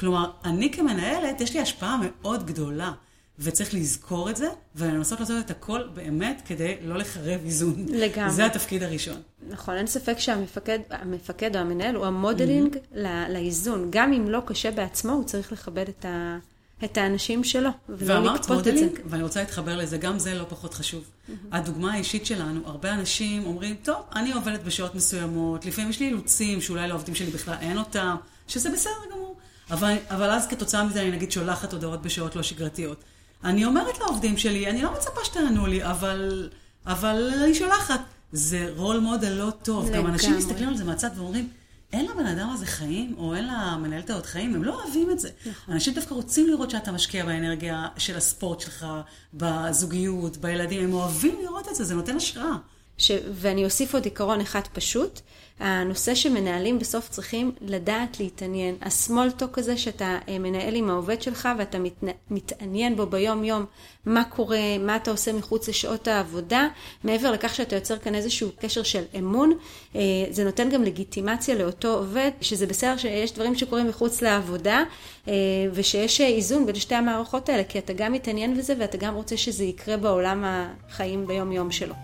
כלומר, 0.00 0.30
אני 0.44 0.72
כמנהלת, 0.72 1.40
יש 1.40 1.54
לי 1.54 1.60
השפעה 1.60 1.98
מאוד 2.02 2.46
גדולה, 2.46 2.92
וצריך 3.38 3.74
לזכור 3.74 4.30
את 4.30 4.36
זה, 4.36 4.48
ולנסות 4.76 5.20
לעשות 5.20 5.44
את 5.44 5.50
הכל 5.50 5.82
באמת 5.94 6.42
כדי 6.44 6.76
לא 6.82 6.98
לחרב 6.98 7.40
איזון. 7.44 7.86
לגמרי. 7.88 8.30
זה 8.30 8.46
התפקיד 8.46 8.82
הראשון. 8.82 9.16
נכון, 9.48 9.76
אין 9.76 9.86
ספק 9.86 10.18
שהמפקד 10.18 10.78
המפקד 10.90 11.56
או 11.56 11.60
המנהל 11.60 11.94
הוא 11.94 12.06
המודלינג 12.06 12.74
mm-hmm. 12.74 12.98
לאיזון. 13.28 13.88
גם 13.90 14.12
אם 14.12 14.28
לא 14.28 14.42
קשה 14.46 14.70
בעצמו, 14.70 15.12
הוא 15.12 15.24
צריך 15.24 15.52
לכבד 15.52 15.88
את 15.88 16.04
ה... 16.04 16.38
את 16.84 16.96
האנשים 16.96 17.44
שלו, 17.44 17.70
ולא 17.88 18.34
לכפות 18.34 18.68
את 18.68 18.78
זה. 18.78 18.88
ואני 19.04 19.22
רוצה 19.22 19.40
להתחבר 19.40 19.76
לזה, 19.76 19.98
גם 19.98 20.18
זה 20.18 20.34
לא 20.34 20.44
פחות 20.48 20.74
חשוב. 20.74 21.04
Mm-hmm. 21.04 21.32
הדוגמה 21.52 21.92
האישית 21.92 22.26
שלנו, 22.26 22.60
הרבה 22.64 22.94
אנשים 22.94 23.46
אומרים, 23.46 23.76
טוב, 23.82 23.96
אני 24.14 24.32
עובדת 24.32 24.60
בשעות 24.60 24.94
מסוימות, 24.94 25.66
לפעמים 25.66 25.90
יש 25.90 26.00
לי 26.00 26.06
אילוצים 26.06 26.60
שאולי 26.60 26.88
לעובדים 26.88 27.14
שלי 27.14 27.30
בכלל 27.30 27.54
אין 27.60 27.78
אותם, 27.78 28.16
שזה 28.48 28.70
בסדר 28.70 28.92
גמור. 29.12 29.36
אבל, 29.70 29.96
אבל 30.10 30.30
אז 30.30 30.46
כתוצאה 30.46 30.84
מזה 30.84 31.02
אני 31.02 31.10
נגיד 31.10 31.32
שולחת 31.32 31.72
הודעות 31.72 32.02
בשעות 32.02 32.36
לא 32.36 32.42
שגרתיות. 32.42 33.04
אני 33.44 33.64
אומרת 33.64 33.98
לעובדים 33.98 34.38
שלי, 34.38 34.70
אני 34.70 34.82
לא 34.82 34.92
מצפה 34.92 35.24
שתענו 35.24 35.66
לי, 35.66 35.84
אבל, 35.84 36.50
אבל 36.86 37.30
אני 37.44 37.54
שולחת. 37.54 38.00
זה 38.32 38.72
רול 38.76 38.98
מודל 38.98 39.32
לא 39.32 39.50
טוב. 39.62 39.90
גם 39.90 40.06
אנשים 40.06 40.36
מסתכלים 40.36 40.68
על 40.68 40.76
זה 40.76 40.84
מהצד 40.84 41.10
ואומרים, 41.16 41.48
אין 41.92 42.06
לבן 42.06 42.26
אדם 42.26 42.50
הזה 42.50 42.66
חיים, 42.66 43.14
או 43.18 43.34
אין 43.34 43.48
למנהלת 43.48 44.10
הזאת 44.10 44.26
חיים, 44.26 44.54
הם 44.54 44.64
לא 44.64 44.82
אוהבים 44.82 45.10
את 45.10 45.18
זה. 45.18 45.28
נכון. 45.46 45.74
אנשים 45.74 45.94
דווקא 45.94 46.14
רוצים 46.14 46.48
לראות 46.48 46.70
שאתה 46.70 46.92
משקיע 46.92 47.24
באנרגיה 47.24 47.88
של 47.96 48.16
הספורט 48.16 48.60
שלך, 48.60 48.86
בזוגיות, 49.34 50.36
בילדים, 50.36 50.84
הם 50.84 50.92
אוהבים 50.92 51.38
לראות 51.42 51.68
את 51.68 51.74
זה, 51.74 51.84
זה 51.84 51.94
נותן 51.94 52.16
השראה. 52.16 52.56
ש... 52.98 53.10
ואני 53.32 53.64
אוסיף 53.64 53.94
עוד 53.94 54.04
עיקרון 54.04 54.40
אחד 54.40 54.62
פשוט, 54.72 55.20
הנושא 55.62 56.14
שמנהלים 56.14 56.78
בסוף 56.78 57.08
צריכים 57.08 57.52
לדעת 57.60 58.20
להתעניין. 58.20 58.74
הסמולטוק 58.82 59.58
הזה 59.58 59.76
שאתה 59.76 60.18
אה, 60.28 60.38
מנהל 60.38 60.74
עם 60.74 60.90
העובד 60.90 61.22
שלך 61.22 61.48
ואתה 61.58 61.78
מת... 61.78 62.04
מתעניין 62.30 62.96
בו 62.96 63.06
ביום-יום, 63.06 63.64
מה 64.06 64.24
קורה, 64.24 64.78
מה 64.80 64.96
אתה 64.96 65.10
עושה 65.10 65.32
מחוץ 65.32 65.68
לשעות 65.68 66.08
העבודה, 66.08 66.68
מעבר 67.04 67.30
לכך 67.30 67.54
שאתה 67.54 67.76
יוצר 67.76 67.98
כאן 67.98 68.14
איזשהו 68.14 68.50
קשר 68.60 68.82
של 68.82 69.02
אמון, 69.18 69.52
אה, 69.96 70.00
זה 70.30 70.44
נותן 70.44 70.70
גם 70.70 70.82
לגיטימציה 70.82 71.54
לאותו 71.54 71.94
עובד, 71.94 72.30
שזה 72.40 72.66
בסדר 72.66 72.96
שיש 72.96 73.32
דברים 73.32 73.54
שקורים 73.54 73.88
מחוץ 73.88 74.22
לעבודה, 74.22 74.82
אה, 75.28 75.32
ושיש 75.72 76.20
איזון 76.20 76.66
בין 76.66 76.74
שתי 76.74 76.94
המערכות 76.94 77.48
האלה, 77.48 77.64
כי 77.64 77.78
אתה 77.78 77.92
גם 77.92 78.12
מתעניין 78.12 78.58
בזה 78.58 78.74
ואתה 78.78 78.96
גם 78.96 79.14
רוצה 79.14 79.36
שזה 79.36 79.64
יקרה 79.64 79.96
בעולם 79.96 80.44
החיים 80.46 81.26
ביום-יום 81.26 81.70
שלו. 81.70 81.94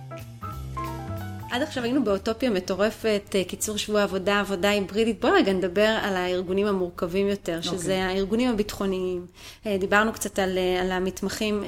עד 1.51 1.63
עכשיו 1.63 1.85
היינו 1.85 2.05
באוטופיה 2.05 2.51
מטורפת, 2.51 3.23
אה, 3.35 3.45
קיצור 3.45 3.77
שבוע 3.77 4.03
עבודה, 4.03 4.41
עבודה 4.41 4.71
היברידית. 4.71 5.21
בואי 5.21 5.33
רגע 5.33 5.53
נדבר 5.53 5.99
על 6.03 6.17
הארגונים 6.17 6.67
המורכבים 6.67 7.29
יותר, 7.29 7.61
שזה 7.61 7.73
okay. 7.73 7.79
אוקיי. 7.79 8.03
הארגונים 8.03 8.51
הביטחוניים. 8.51 9.27
אה, 9.67 9.77
דיברנו 9.81 10.13
קצת 10.13 10.39
על, 10.39 10.59
אה, 10.59 10.81
על 10.81 10.93
המתמחים, 10.93 11.65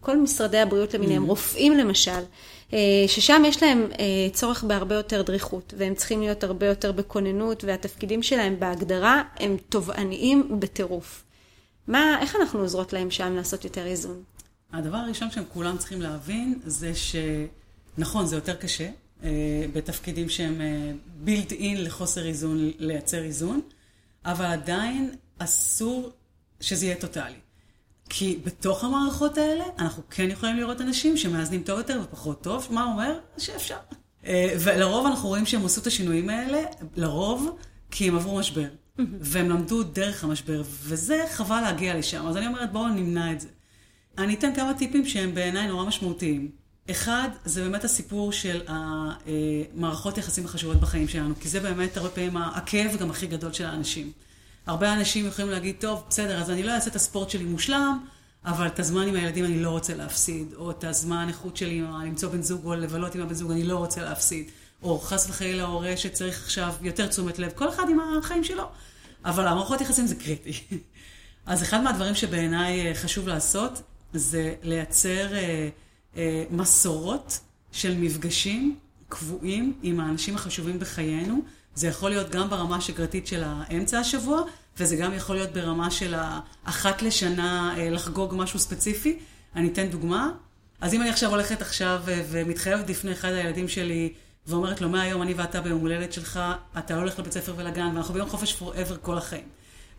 כל 0.00 0.16
משרדי 0.16 0.58
הבריאות 0.58 0.94
למיניהם, 0.94 1.24
mm-hmm. 1.24 1.28
רופאים 1.28 1.72
למשל. 1.72 2.20
ששם 3.06 3.42
יש 3.46 3.62
להם 3.62 3.86
צורך 4.32 4.64
בהרבה 4.64 4.94
יותר 4.94 5.22
דריכות, 5.22 5.74
והם 5.76 5.94
צריכים 5.94 6.20
להיות 6.20 6.44
הרבה 6.44 6.66
יותר 6.66 6.92
בכוננות, 6.92 7.64
והתפקידים 7.64 8.22
שלהם 8.22 8.60
בהגדרה 8.60 9.22
הם 9.36 9.56
תובעניים 9.68 10.60
בטירוף. 10.60 11.24
מה, 11.88 12.18
איך 12.20 12.36
אנחנו 12.36 12.60
עוזרות 12.60 12.92
להם 12.92 13.10
שם 13.10 13.36
לעשות 13.36 13.64
יותר 13.64 13.86
איזון? 13.86 14.22
הדבר 14.72 14.96
הראשון 14.96 15.30
שהם 15.30 15.44
כולם 15.52 15.78
צריכים 15.78 16.02
להבין 16.02 16.60
זה 16.64 16.92
שנכון, 16.94 18.26
זה 18.26 18.36
יותר 18.36 18.54
קשה, 18.54 18.88
בתפקידים 19.72 20.28
שהם 20.28 20.60
בילד 21.16 21.52
אה, 21.52 21.58
אין 21.58 21.84
לחוסר 21.84 22.26
איזון, 22.26 22.70
לייצר 22.78 23.22
איזון, 23.22 23.60
אבל 24.24 24.44
עדיין 24.44 25.10
אסור 25.38 26.10
שזה 26.60 26.86
יהיה 26.86 26.96
טוטאלי. 26.96 27.36
כי 28.08 28.38
בתוך 28.44 28.84
המערכות 28.84 29.38
האלה, 29.38 29.64
אנחנו 29.78 30.02
כן 30.10 30.30
יכולים 30.30 30.56
לראות 30.56 30.80
אנשים 30.80 31.16
שמאזנים 31.16 31.62
טוב 31.62 31.78
יותר 31.78 32.00
ופחות 32.04 32.42
טוב, 32.42 32.68
מה 32.70 32.84
אומר? 32.84 33.18
שאפשר. 33.38 33.76
אה, 34.26 34.54
ולרוב 34.60 35.06
אנחנו 35.06 35.28
רואים 35.28 35.46
שהם 35.46 35.64
עשו 35.64 35.80
את 35.80 35.86
השינויים 35.86 36.30
האלה, 36.30 36.62
לרוב, 36.96 37.56
כי 37.90 38.08
הם 38.08 38.16
עברו 38.16 38.38
משבר. 38.38 38.68
והם 39.20 39.48
למדו 39.48 39.82
דרך 39.82 40.24
המשבר, 40.24 40.62
וזה 40.66 41.24
חבל 41.30 41.60
להגיע 41.60 41.98
לשם. 41.98 42.26
אז 42.26 42.36
אני 42.36 42.46
אומרת, 42.46 42.72
בואו 42.72 42.88
נמנע 42.88 43.32
את 43.32 43.40
זה. 43.40 43.48
אני 44.18 44.34
אתן 44.34 44.54
כמה 44.54 44.74
טיפים 44.74 45.06
שהם 45.06 45.34
בעיניי 45.34 45.68
נורא 45.68 45.84
משמעותיים. 45.84 46.50
אחד, 46.90 47.28
זה 47.44 47.62
באמת 47.62 47.84
הסיפור 47.84 48.32
של 48.32 48.60
המערכות 48.66 50.18
יחסים 50.18 50.44
החשובות 50.44 50.80
בחיים 50.80 51.08
שלנו, 51.08 51.34
כי 51.40 51.48
זה 51.48 51.60
באמת 51.60 51.96
הרבה 51.96 52.10
פעמים 52.10 52.36
הכאב 52.36 52.96
גם 52.96 53.10
הכי 53.10 53.26
גדול 53.26 53.52
של 53.52 53.66
האנשים. 53.66 54.12
הרבה 54.66 54.92
אנשים 54.92 55.26
יכולים 55.26 55.50
להגיד, 55.50 55.76
טוב, 55.78 56.04
בסדר, 56.08 56.40
אז 56.40 56.50
אני 56.50 56.62
לא 56.62 56.72
אעשה 56.72 56.90
את 56.90 56.96
הספורט 56.96 57.30
שלי 57.30 57.44
מושלם, 57.44 58.04
אבל 58.44 58.66
את 58.66 58.80
הזמן 58.80 59.08
עם 59.08 59.14
הילדים 59.14 59.44
אני 59.44 59.62
לא 59.62 59.70
רוצה 59.70 59.94
להפסיד, 59.94 60.54
או 60.56 60.70
את 60.70 60.84
הזמן 60.84 61.28
איכות 61.28 61.56
שלי 61.56 61.80
למצוא 61.80 62.28
בן 62.28 62.42
זוג 62.42 62.64
או 62.64 62.74
לבלות 62.74 63.14
עם 63.14 63.22
הבן 63.22 63.34
זוג 63.34 63.50
אני 63.50 63.64
לא 63.64 63.76
רוצה 63.76 64.02
להפסיד, 64.02 64.50
או 64.82 64.98
חס 64.98 65.28
וחלילה 65.28 65.64
הורה 65.64 65.96
שצריך 65.96 66.44
עכשיו 66.44 66.74
יותר 66.80 67.06
תשומת 67.06 67.38
לב, 67.38 67.52
כל 67.54 67.68
אחד 67.68 67.84
עם 67.90 67.98
החיים 68.18 68.44
שלו. 68.44 68.68
אבל 69.24 69.46
המערכות 69.46 69.80
יחסים 69.80 70.06
זה 70.06 70.14
קריטי. 70.14 70.52
אז 71.46 71.62
אחד 71.62 71.80
מהדברים 71.80 72.14
שבעיניי 72.14 72.86
אה, 72.86 72.94
חשוב 72.94 73.28
לעשות, 73.28 73.82
זה 74.14 74.54
לייצר 74.62 75.34
אה, 75.34 75.68
אה, 76.16 76.44
מסורות 76.50 77.40
של 77.72 77.98
מפגשים 77.98 78.76
קבועים 79.08 79.72
עם 79.82 80.00
האנשים 80.00 80.34
החשובים 80.34 80.78
בחיינו. 80.78 81.42
זה 81.74 81.86
יכול 81.86 82.10
להיות 82.10 82.30
גם 82.30 82.50
ברמה 82.50 82.76
השגרתית 82.76 83.26
של 83.26 83.42
האמצע 83.46 83.98
השבוע, 83.98 84.42
וזה 84.78 84.96
גם 84.96 85.14
יכול 85.14 85.36
להיות 85.36 85.52
ברמה 85.52 85.90
של 85.90 86.14
האחת 86.16 87.02
לשנה 87.02 87.74
אה, 87.78 87.90
לחגוג 87.90 88.34
משהו 88.36 88.58
ספציפי. 88.58 89.18
אני 89.56 89.68
אתן 89.68 89.86
דוגמה. 89.86 90.30
אז 90.80 90.94
אם 90.94 91.00
אני 91.00 91.10
עכשיו 91.10 91.30
הולכת 91.30 91.62
עכשיו 91.62 92.02
אה, 92.08 92.22
ומתחייבת 92.30 92.90
לפני 92.90 93.12
אחד 93.12 93.32
הילדים 93.32 93.68
שלי, 93.68 94.12
ואומרת 94.46 94.80
לו, 94.80 94.88
מהיום 94.88 95.22
אני 95.22 95.34
ואתה 95.34 95.60
ביום 95.60 95.80
הולדת 95.80 96.12
שלך, 96.12 96.40
אתה 96.78 96.94
לא 96.94 97.00
הולך 97.00 97.18
לבית 97.18 97.32
ספר 97.32 97.54
ולגן, 97.56 97.90
ואנחנו 97.94 98.14
ביום 98.14 98.28
חופש 98.28 98.62
forever 98.62 98.96
כל 99.02 99.18
החיים. 99.18 99.44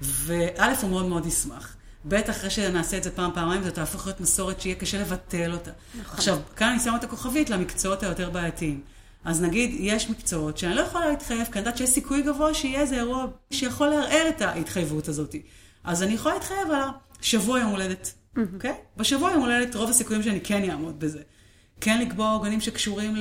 וא', 0.01 0.82
הוא 0.82 0.89
מאוד 0.89 1.06
מאוד 1.06 1.25
ישמח. 1.25 1.75
ב', 2.08 2.13
אחרי 2.13 2.50
שנעשה 2.50 2.98
את 2.98 3.04
זה 3.04 3.12
פעם, 3.12 3.32
פעמיים, 3.34 3.63
זה 3.63 3.72
תהפוך 3.72 4.06
להיות 4.06 4.22
מסורת 4.22 4.62
שיהיה 4.62 4.76
קשה 4.76 5.02
לבטל 5.02 5.54
אותה. 5.54 5.72
נכון. 6.00 6.18
עכשיו, 6.18 6.39
כאן 6.56 6.68
אני 6.68 6.80
שמה 6.80 6.98
את 6.98 7.04
הכוכבית 7.04 7.50
למקצועות 7.50 8.04
היותר 8.04 8.30
בעייתיים. 8.30 8.82
אז 9.26 9.41
נגיד, 9.41 9.76
יש 9.80 10.10
מקצועות 10.10 10.58
שאני 10.58 10.76
לא 10.76 10.82
יכולה 10.82 11.10
להתחייב, 11.10 11.46
כי 11.46 11.52
אני 11.52 11.60
יודעת 11.60 11.78
שיש 11.78 11.89
סיכוי 11.89 12.22
גבוה 12.22 12.54
שיהיה 12.54 12.82
איזה 12.82 12.96
אירוע 12.96 13.26
שיכול 13.52 13.88
לערער 13.88 14.30
את 14.30 14.41
ההתחייבות 14.41 15.08
הזאת. 15.08 15.36
אז 15.84 16.04
אני 16.04 16.13
יכולה 16.13 16.34
להתחייב 16.36 16.72
על 16.72 16.82
השבוע 17.22 17.60
יום 17.60 17.72
הולדת, 17.72 18.13
אוקיי? 18.38 18.72
Mm-hmm. 18.72 18.74
Okay? 18.74 19.00
בשבוע 19.00 19.32
יום 19.32 19.41
הולדת, 19.41 19.76
רוב 19.76 19.89
הסיכויים 19.89 20.24
שאני 20.24 20.41
כן 20.41 20.70
אעמוד 20.70 21.00
בזה. 21.00 21.20
כן 21.82 22.02
לקבוע 22.02 22.32
עוגנים 22.32 22.62
שקשורים 22.62 23.15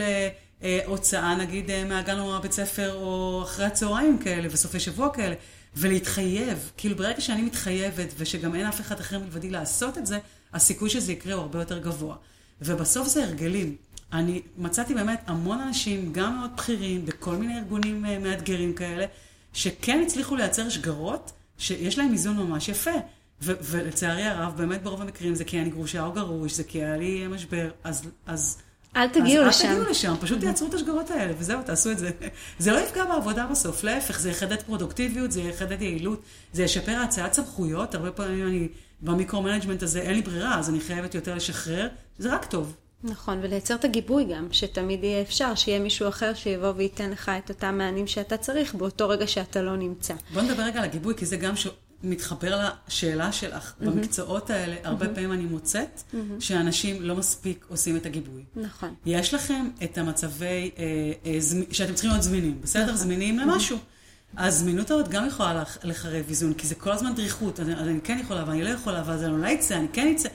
להוצאה, 0.63 1.35
נגיד, 1.37 1.71
אה, 1.71 1.85
מהגן 1.85 2.19
או 2.19 2.27
מהבית 2.27 2.53
ספר, 2.53 2.95
או 2.95 3.43
אחרי 3.43 3.67
הצהריים 3.67 4.19
כאלה, 4.19 4.49
וסופי 4.51 4.81
שבוע 4.81 5.15
כאלה. 5.15 5.35
ולהתחייב, 5.77 6.71
כאילו 6.77 6.97
ברגע 6.97 7.21
שאני 7.21 7.43
מתחייבת 7.43 8.15
ושגם 8.19 8.55
אין 8.55 8.67
אף 8.67 8.81
אחד 8.81 9.01
אחר 9.01 9.19
מלבדי 9.19 9.51
לעשות 9.51 9.99
את 9.99 10.07
זה, 10.07 10.19
הסיכוי 10.53 10.91
שזה 10.91 11.13
יקרה 11.13 11.35
הוא 11.35 11.43
הרבה 11.43 11.59
יותר 11.59 11.79
גבוה. 11.79 12.17
ובסוף 12.63 13.09
זה 13.09 13.25
הרגלים. 13.25 13.77
אני 14.13 14.43
מצאתי 14.59 14.95
באמת 14.95 15.21
המון 15.27 15.61
אנשים, 15.61 16.13
גם 16.13 16.39
מאוד 16.39 16.51
בכירים, 16.57 17.07
בכל 17.07 17.37
מיני 17.37 17.59
ארגונים 17.59 18.05
אה, 18.05 18.19
מאתגרים 18.19 18.75
כאלה, 18.75 19.07
שכן 19.53 20.03
הצליחו 20.07 20.37
לייצר 20.37 20.69
שגרות 20.69 21.33
שיש 21.59 21.99
להם 21.99 22.13
איזון 22.13 22.37
ממש 22.37 22.69
יפה. 22.69 22.91
ו- 23.43 23.53
ולצערי 23.63 24.23
הרב, 24.23 24.57
באמת 24.57 24.83
ברוב 24.83 25.01
המקרים 25.01 25.35
זה 25.35 25.45
כי 25.45 25.61
אני 25.61 25.71
גרושה 25.71 26.05
או 26.05 26.13
גרוש, 26.13 26.53
זה 26.53 26.65
כי 26.65 26.83
היה 26.83 26.97
לי 26.97 27.27
משבר, 27.27 27.71
אז, 27.85 28.03
אז 28.27 28.59
אל 28.97 29.09
תגיעו 29.09 29.45
אז 29.45 29.49
לשם. 29.49 29.69
אל 29.69 29.75
תגיעו 29.75 29.91
לשם, 29.91 30.15
פשוט 30.21 30.41
תייצרו 30.41 30.69
את 30.69 30.75
השגרות 30.75 31.11
האלה, 31.11 31.33
וזהו, 31.39 31.63
תעשו 31.63 31.91
את 31.91 31.99
זה. 31.99 32.11
זה 32.59 32.73
לא 32.73 32.79
יפגע 32.79 33.05
בעבודה 33.05 33.47
בסוף, 33.47 33.85
להפך, 33.85 34.21
זה 34.21 34.31
יחדד 34.31 34.63
פרודוקטיביות, 34.63 35.33
זה 35.33 35.41
יחדד 35.41 35.83
יעילות, 35.83 36.23
זה 36.53 36.63
ישפר 36.63 36.97
הצעת 36.97 37.33
סמכויות, 37.33 37.95
הרבה 37.95 38.11
פעמים 38.11 38.47
אני 38.47 38.69
ב 39.03 39.07
micro-management 39.07 39.83
הזה, 39.83 40.01
אין 40.01 40.15
לי 40.15 40.23
ברירה, 40.23 40.59
אז 40.59 40.71
אני 40.71 40.81
חייבת 40.81 41.15
יותר 41.15 41.35
לשחרר, 41.35 41.89
זה 42.19 42.35
רק 42.35 42.45
טוב. 42.45 42.77
נכון, 43.05 43.39
ולייצר 43.43 43.75
את 43.75 43.85
הגיבוי 43.85 44.25
גם, 44.25 44.49
שתמיד 44.53 45.05
יהיה 45.05 45.23
אפשר, 45.23 45.55
שיהיה 45.55 45.79
מישהו 45.79 46.09
אחר 46.09 46.35
שיבוא 46.35 46.73
וייתן 46.77 47.11
לך 47.11 47.31
את 47.39 47.49
אותם 47.49 47.79
מענים 47.79 48.07
שאתה 48.07 48.37
צריך 48.37 48.75
באותו 48.75 49.09
רגע 49.09 49.27
שאתה 49.27 49.63
לא 49.63 49.77
נמצא. 49.77 50.15
בוא 50.35 50.43
נדבר 50.43 50.63
רגע 50.63 50.79
על 50.79 50.85
הגיבוי, 50.85 51.15
כי 51.17 51.27
זה 51.27 51.37
גם 51.37 51.57
ש... 51.57 51.67
מתחבר 52.05 52.69
לשאלה 52.89 53.33
שלך. 53.33 53.73
Mm-hmm. 53.73 53.85
במקצועות 53.85 54.51
האלה, 54.51 54.77
הרבה 54.85 55.07
mm-hmm. 55.07 55.09
פעמים 55.15 55.33
אני 55.33 55.45
מוצאת 55.45 56.03
mm-hmm. 56.13 56.17
שאנשים 56.41 57.03
לא 57.03 57.17
מספיק 57.17 57.67
עושים 57.69 57.97
את 57.97 58.07
הגיבוי. 58.07 58.45
נכון. 58.57 58.95
יש 59.07 59.35
לכם 59.35 59.69
את 59.85 59.99
המצבי, 59.99 60.71
אה, 60.79 61.13
אה, 61.27 61.41
זמ... 61.41 61.63
שאתם 61.73 61.95
צריכים 61.95 62.11
להיות 62.11 62.23
זמינים, 62.23 62.61
בסדר? 62.63 62.85
נכון. 62.85 62.97
זמינים 62.97 63.39
למשהו. 63.39 63.77
Mm-hmm. 63.77 64.41
הזמינות 64.43 64.91
הזאת 64.91 65.09
גם 65.09 65.27
יכולה 65.27 65.63
לחרב 65.83 66.25
איזון, 66.29 66.55
כי 66.55 66.67
זה 66.67 66.75
כל 66.75 66.93
הזמן 66.93 67.15
דריכות. 67.15 67.61
אז 67.61 67.69
אני 67.69 68.01
כן 68.01 68.19
יכולה 68.21 68.45
ואני 68.47 68.63
לא 68.63 68.69
יכולה, 68.69 69.03
ואז 69.07 69.23
אני 69.23 69.33
אולי 69.33 69.55
אצא, 69.55 69.77
אני 69.77 69.89
כן 69.93 70.13
אצא. 70.17 70.29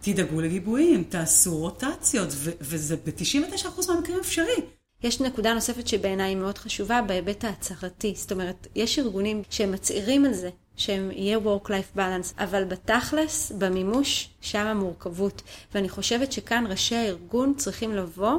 תדאגו 0.00 0.40
לגיבויים, 0.40 1.04
תעשו 1.04 1.56
רוטציות, 1.56 2.28
ו- 2.32 2.50
וזה 2.60 2.96
ב-99% 2.96 3.88
מהמקרים 3.88 4.18
אפשרי. 4.18 4.62
יש 5.02 5.20
נקודה 5.20 5.54
נוספת 5.54 5.88
שבעיניי 5.88 6.28
היא 6.28 6.36
מאוד 6.36 6.58
חשובה 6.58 7.02
בהיבט 7.02 7.44
ההצהרתי. 7.44 8.14
זאת 8.16 8.32
אומרת, 8.32 8.66
יש 8.74 8.98
ארגונים 8.98 9.42
שהם 9.50 9.72
מצהירים 9.72 10.24
על 10.24 10.34
זה, 10.34 10.50
שהם 10.76 11.10
יהיה 11.12 11.38
Work-Life 11.38 11.98
Balance, 11.98 12.38
אבל 12.38 12.64
בתכלס, 12.64 13.52
במימוש, 13.58 14.28
שם 14.40 14.66
המורכבות. 14.66 15.42
ואני 15.74 15.88
חושבת 15.88 16.32
שכאן 16.32 16.64
ראשי 16.68 16.94
הארגון 16.94 17.54
צריכים 17.56 17.94
לבוא 17.94 18.38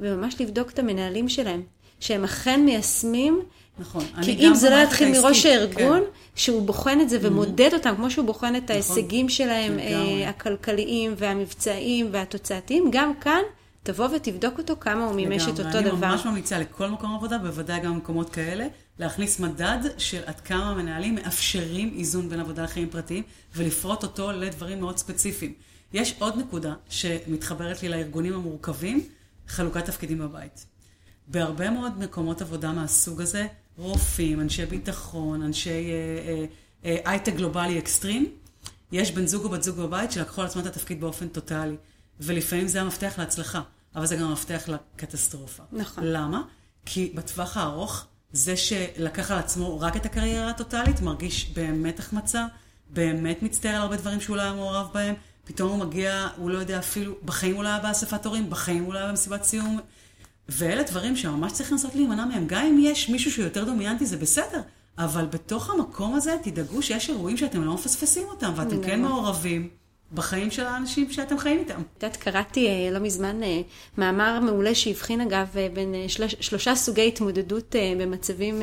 וממש 0.00 0.40
לבדוק 0.40 0.70
את 0.70 0.78
המנהלים 0.78 1.28
שלהם, 1.28 1.62
שהם 2.00 2.24
אכן 2.24 2.64
מיישמים. 2.64 3.42
נכון. 3.78 4.04
כי 4.22 4.36
אם 4.38 4.54
זה 4.54 4.70
לא 4.70 4.76
יתחיל 4.76 5.12
מראש 5.12 5.46
הארגון, 5.46 5.98
כן. 5.98 6.10
שהוא 6.34 6.62
בוחן 6.62 7.00
את 7.00 7.08
זה 7.08 7.18
ומודד 7.20 7.74
אותם, 7.74 7.94
כמו 7.96 8.10
שהוא 8.10 8.26
בוחן 8.26 8.56
את 8.56 8.62
נכון. 8.62 8.72
ההישגים 8.72 9.28
שלהם, 9.28 9.78
אה, 9.78 10.28
הכלכליים 10.28 11.14
והמבצעיים 11.16 12.08
והתוצאתיים, 12.12 12.88
גם 12.92 13.14
כאן 13.20 13.42
תבוא 13.82 14.08
ותבדוק 14.16 14.58
אותו 14.58 14.76
כמה 14.80 15.04
הוא 15.04 15.14
מימש 15.14 15.42
את 15.42 15.48
אותו 15.48 15.62
אני 15.62 15.70
דבר. 15.90 16.06
אני 16.06 16.12
ממש 16.12 16.26
ממליצה 16.26 16.58
לכל 16.58 16.90
מקום 16.90 17.14
עבודה, 17.14 17.38
בוודאי 17.38 17.80
גם 17.80 17.94
במקומות 17.94 18.30
כאלה, 18.30 18.66
להכניס 18.98 19.40
מדד 19.40 19.78
של 19.98 20.22
עד 20.26 20.40
כמה 20.40 20.70
המנהלים 20.70 21.14
מאפשרים 21.14 21.94
איזון 21.98 22.28
בין 22.28 22.40
עבודה 22.40 22.64
לחיים 22.64 22.90
פרטיים, 22.90 23.22
ולפרוט 23.56 24.02
אותו 24.02 24.32
לדברים 24.32 24.80
מאוד 24.80 24.98
ספציפיים. 24.98 25.52
יש 25.92 26.14
עוד 26.18 26.36
נקודה 26.36 26.74
שמתחברת 26.88 27.82
לי 27.82 27.88
לארגונים 27.88 28.34
המורכבים, 28.34 29.04
חלוקת 29.48 29.84
תפקידים 29.84 30.18
בבית. 30.18 30.66
בהרבה 31.28 31.70
מאוד 31.70 31.98
מקומות 31.98 32.42
עבודה 32.42 32.72
מהסוג 32.72 33.20
הזה, 33.20 33.46
רופאים, 33.78 34.40
אנשי 34.40 34.66
ביטחון, 34.66 35.42
אנשי 35.42 35.70
הייטק 36.82 37.28
אה, 37.28 37.32
אה, 37.32 37.32
אה, 37.32 37.36
גלובלי 37.36 37.78
אקסטרים, 37.78 38.26
יש 38.92 39.12
בן 39.12 39.26
זוג 39.26 39.44
או 39.44 39.48
בת 39.48 39.62
זוג 39.62 39.76
בבית 39.76 40.12
שלקחו 40.12 40.40
על 40.40 40.46
עצמם 40.46 40.62
את 40.62 40.66
התפקיד 40.66 41.00
באופן 41.00 41.28
טוטאלי. 41.28 41.76
ולפעמים 42.20 42.68
זה 42.68 42.80
המפתח 42.80 43.14
להצלחה. 43.18 43.60
אבל 43.96 44.06
זה 44.06 44.16
גם 44.16 44.28
המפתח 44.28 44.68
לקטסטרופה. 44.68 45.62
נכון. 45.72 46.04
למה? 46.04 46.42
כי 46.86 47.12
בטווח 47.14 47.56
הארוך, 47.56 48.06
זה 48.32 48.56
שלקח 48.56 49.30
על 49.30 49.38
עצמו 49.38 49.80
רק 49.80 49.96
את 49.96 50.06
הקריירה 50.06 50.50
הטוטאלית, 50.50 51.00
מרגיש 51.00 51.50
באמת 51.54 51.98
החמצה, 51.98 52.46
באמת 52.90 53.42
מצטער 53.42 53.74
על 53.74 53.82
הרבה 53.82 53.96
דברים 53.96 54.20
שהוא 54.20 54.36
לא 54.36 54.42
היה 54.42 54.52
מעורב 54.52 54.88
בהם, 54.94 55.14
פתאום 55.44 55.70
הוא 55.70 55.78
מגיע, 55.86 56.28
הוא 56.36 56.50
לא 56.50 56.58
יודע 56.58 56.78
אפילו, 56.78 57.14
בחיים 57.24 57.54
הוא 57.54 57.64
לא 57.64 57.68
היה 57.68 57.78
באספת 57.78 58.26
הורים, 58.26 58.50
בחיים 58.50 58.84
הוא 58.84 58.94
לא 58.94 58.98
היה 58.98 59.08
במסיבת 59.08 59.44
סיום. 59.44 59.80
ואלה 60.48 60.82
דברים 60.82 61.16
שממש 61.16 61.52
צריך 61.52 61.72
לנסות 61.72 61.94
להימנע 61.94 62.24
מהם. 62.24 62.46
גם 62.46 62.64
אם 62.66 62.78
יש 62.82 63.08
מישהו 63.08 63.30
שהוא 63.30 63.44
יותר 63.44 63.64
דומיינטי, 63.64 64.06
זה 64.06 64.16
בסדר. 64.16 64.60
אבל 64.98 65.26
בתוך 65.26 65.70
המקום 65.70 66.14
הזה, 66.14 66.36
תדאגו 66.42 66.82
שיש 66.82 67.10
אירועים 67.10 67.36
שאתם 67.36 67.64
לא 67.64 67.74
מפספסים 67.74 68.26
אותם, 68.28 68.52
ואתם 68.56 68.82
כן 68.82 69.02
מעורבים. 69.02 69.68
בחיים 70.14 70.50
של 70.50 70.66
האנשים 70.66 71.10
שאתם 71.10 71.38
חיים 71.38 71.58
איתם. 71.58 71.80
את 71.80 72.02
יודעת, 72.02 72.16
קראתי 72.16 72.66
אה, 72.68 72.90
לא 72.90 72.98
מזמן 72.98 73.42
אה, 73.42 73.60
מאמר 73.98 74.40
מעולה 74.40 74.74
שהבחין 74.74 75.20
אגב 75.20 75.46
אה, 75.56 75.68
בין 75.72 75.94
שלוש, 76.08 76.34
שלושה 76.40 76.74
סוגי 76.74 77.08
התמודדות 77.08 77.76
במצבים 77.98 78.62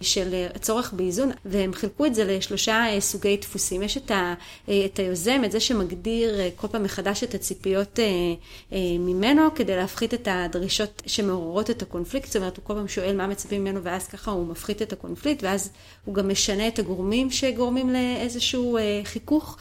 של 0.00 0.46
הצורך 0.54 0.92
באיזון, 0.92 1.30
והם 1.44 1.72
חילקו 1.72 2.06
את 2.06 2.14
זה 2.14 2.24
לשלושה 2.24 2.84
סוגי 3.00 3.36
דפוסים. 3.36 3.82
יש 3.82 3.96
את, 3.96 4.10
ה, 4.10 4.34
את 4.64 4.98
היוזם, 4.98 5.42
את 5.44 5.52
זה 5.52 5.60
שמגדיר 5.60 6.34
כל 6.56 6.68
פעם 6.68 6.82
מחדש 6.82 7.24
את 7.24 7.34
הציפיות 7.34 7.98
ממנו, 8.98 9.54
כדי 9.54 9.76
להפחית 9.76 10.14
את 10.14 10.28
הדרישות 10.30 11.02
שמעוררות 11.06 11.70
את 11.70 11.82
הקונפליקט, 11.82 12.26
זאת 12.26 12.36
אומרת, 12.36 12.56
הוא 12.56 12.64
כל 12.64 12.74
פעם 12.74 12.88
שואל 12.88 13.16
מה 13.16 13.26
מצפים 13.26 13.60
ממנו, 13.60 13.82
ואז 13.82 14.08
ככה 14.08 14.30
הוא 14.30 14.46
מפחית 14.46 14.82
את 14.82 14.92
הקונפליקט, 14.92 15.42
ואז 15.42 15.70
הוא 16.04 16.14
גם 16.14 16.28
משנה 16.28 16.68
את 16.68 16.78
הגורמים 16.78 17.30
שגורמים 17.30 17.90
לאיזשהו 17.90 18.78
חיכוך. 19.04 19.58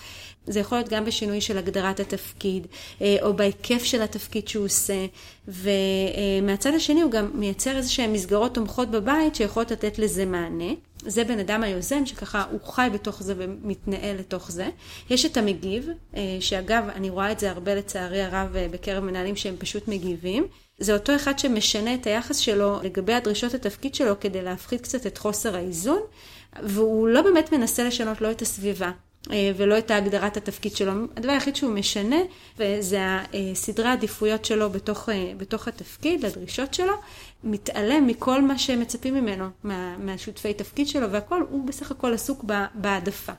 זה 0.47 0.59
יכול 0.59 0.77
להיות 0.77 0.89
גם 0.89 1.05
בשינוי 1.05 1.41
של 1.41 1.57
הגדרת 1.57 1.99
התפקיד, 1.99 2.67
אה, 3.01 3.17
או 3.21 3.33
בהיקף 3.33 3.83
של 3.83 4.01
התפקיד 4.01 4.47
שהוא 4.47 4.65
עושה, 4.65 5.05
ומהצד 5.47 6.73
השני 6.73 7.01
הוא 7.01 7.11
גם 7.11 7.31
מייצר 7.33 7.77
איזה 7.77 7.89
שהן 7.89 8.13
מסגרות 8.13 8.53
תומכות 8.53 8.91
בבית 8.91 9.35
שיכולות 9.35 9.71
לתת 9.71 9.99
לזה 9.99 10.25
מענה. 10.25 10.73
זה 11.01 11.23
בן 11.23 11.39
אדם 11.39 11.63
היוזם 11.63 12.05
שככה 12.05 12.43
הוא 12.51 12.59
חי 12.63 12.87
בתוך 12.93 13.23
זה 13.23 13.33
ומתנהל 13.37 14.15
לתוך 14.15 14.51
זה. 14.51 14.69
יש 15.09 15.25
את 15.25 15.37
המגיב, 15.37 15.89
אה, 16.15 16.37
שאגב, 16.39 16.83
אני 16.95 17.09
רואה 17.09 17.31
את 17.31 17.39
זה 17.39 17.51
הרבה 17.51 17.75
לצערי 17.75 18.21
הרב 18.21 18.55
אה, 18.55 18.67
בקרב 18.71 19.03
מנהלים 19.03 19.35
שהם 19.35 19.55
פשוט 19.57 19.87
מגיבים. 19.87 20.47
זה 20.79 20.93
אותו 20.93 21.15
אחד 21.15 21.39
שמשנה 21.39 21.93
את 21.93 22.07
היחס 22.07 22.37
שלו 22.37 22.79
לגבי 22.83 23.13
הדרישות 23.13 23.53
התפקיד 23.53 23.95
שלו 23.95 24.19
כדי 24.19 24.41
להפחית 24.41 24.81
קצת 24.81 25.07
את 25.07 25.17
חוסר 25.17 25.55
האיזון, 25.55 25.99
והוא 26.63 27.07
לא 27.07 27.21
באמת 27.21 27.51
מנסה 27.51 27.83
לשנות 27.83 28.21
לא 28.21 28.31
את 28.31 28.41
הסביבה, 28.41 28.91
ולא 29.29 29.77
את 29.77 29.91
הגדרת 29.91 30.37
התפקיד 30.37 30.75
שלו. 30.75 30.91
הדבר 31.15 31.31
היחיד 31.31 31.55
שהוא 31.55 31.71
משנה, 31.71 32.15
וזה 32.57 32.99
הסדרי 33.51 33.87
העדיפויות 33.87 34.45
שלו 34.45 34.69
בתוך, 34.69 35.09
אה, 35.09 35.31
בתוך 35.37 35.67
התפקיד, 35.67 36.25
הדרישות 36.25 36.73
שלו, 36.73 36.93
מתעלם 37.43 38.07
מכל 38.07 38.41
מה 38.41 38.57
שמצפים 38.57 39.13
ממנו, 39.13 39.45
מה, 39.63 39.97
מהשותפי 39.97 40.53
תפקיד 40.53 40.87
שלו, 40.87 41.11
והכל, 41.11 41.43
הוא 41.49 41.67
בסך 41.67 41.91
הכל 41.91 42.13
עסוק 42.13 42.45
בהעדפה. 42.75 43.33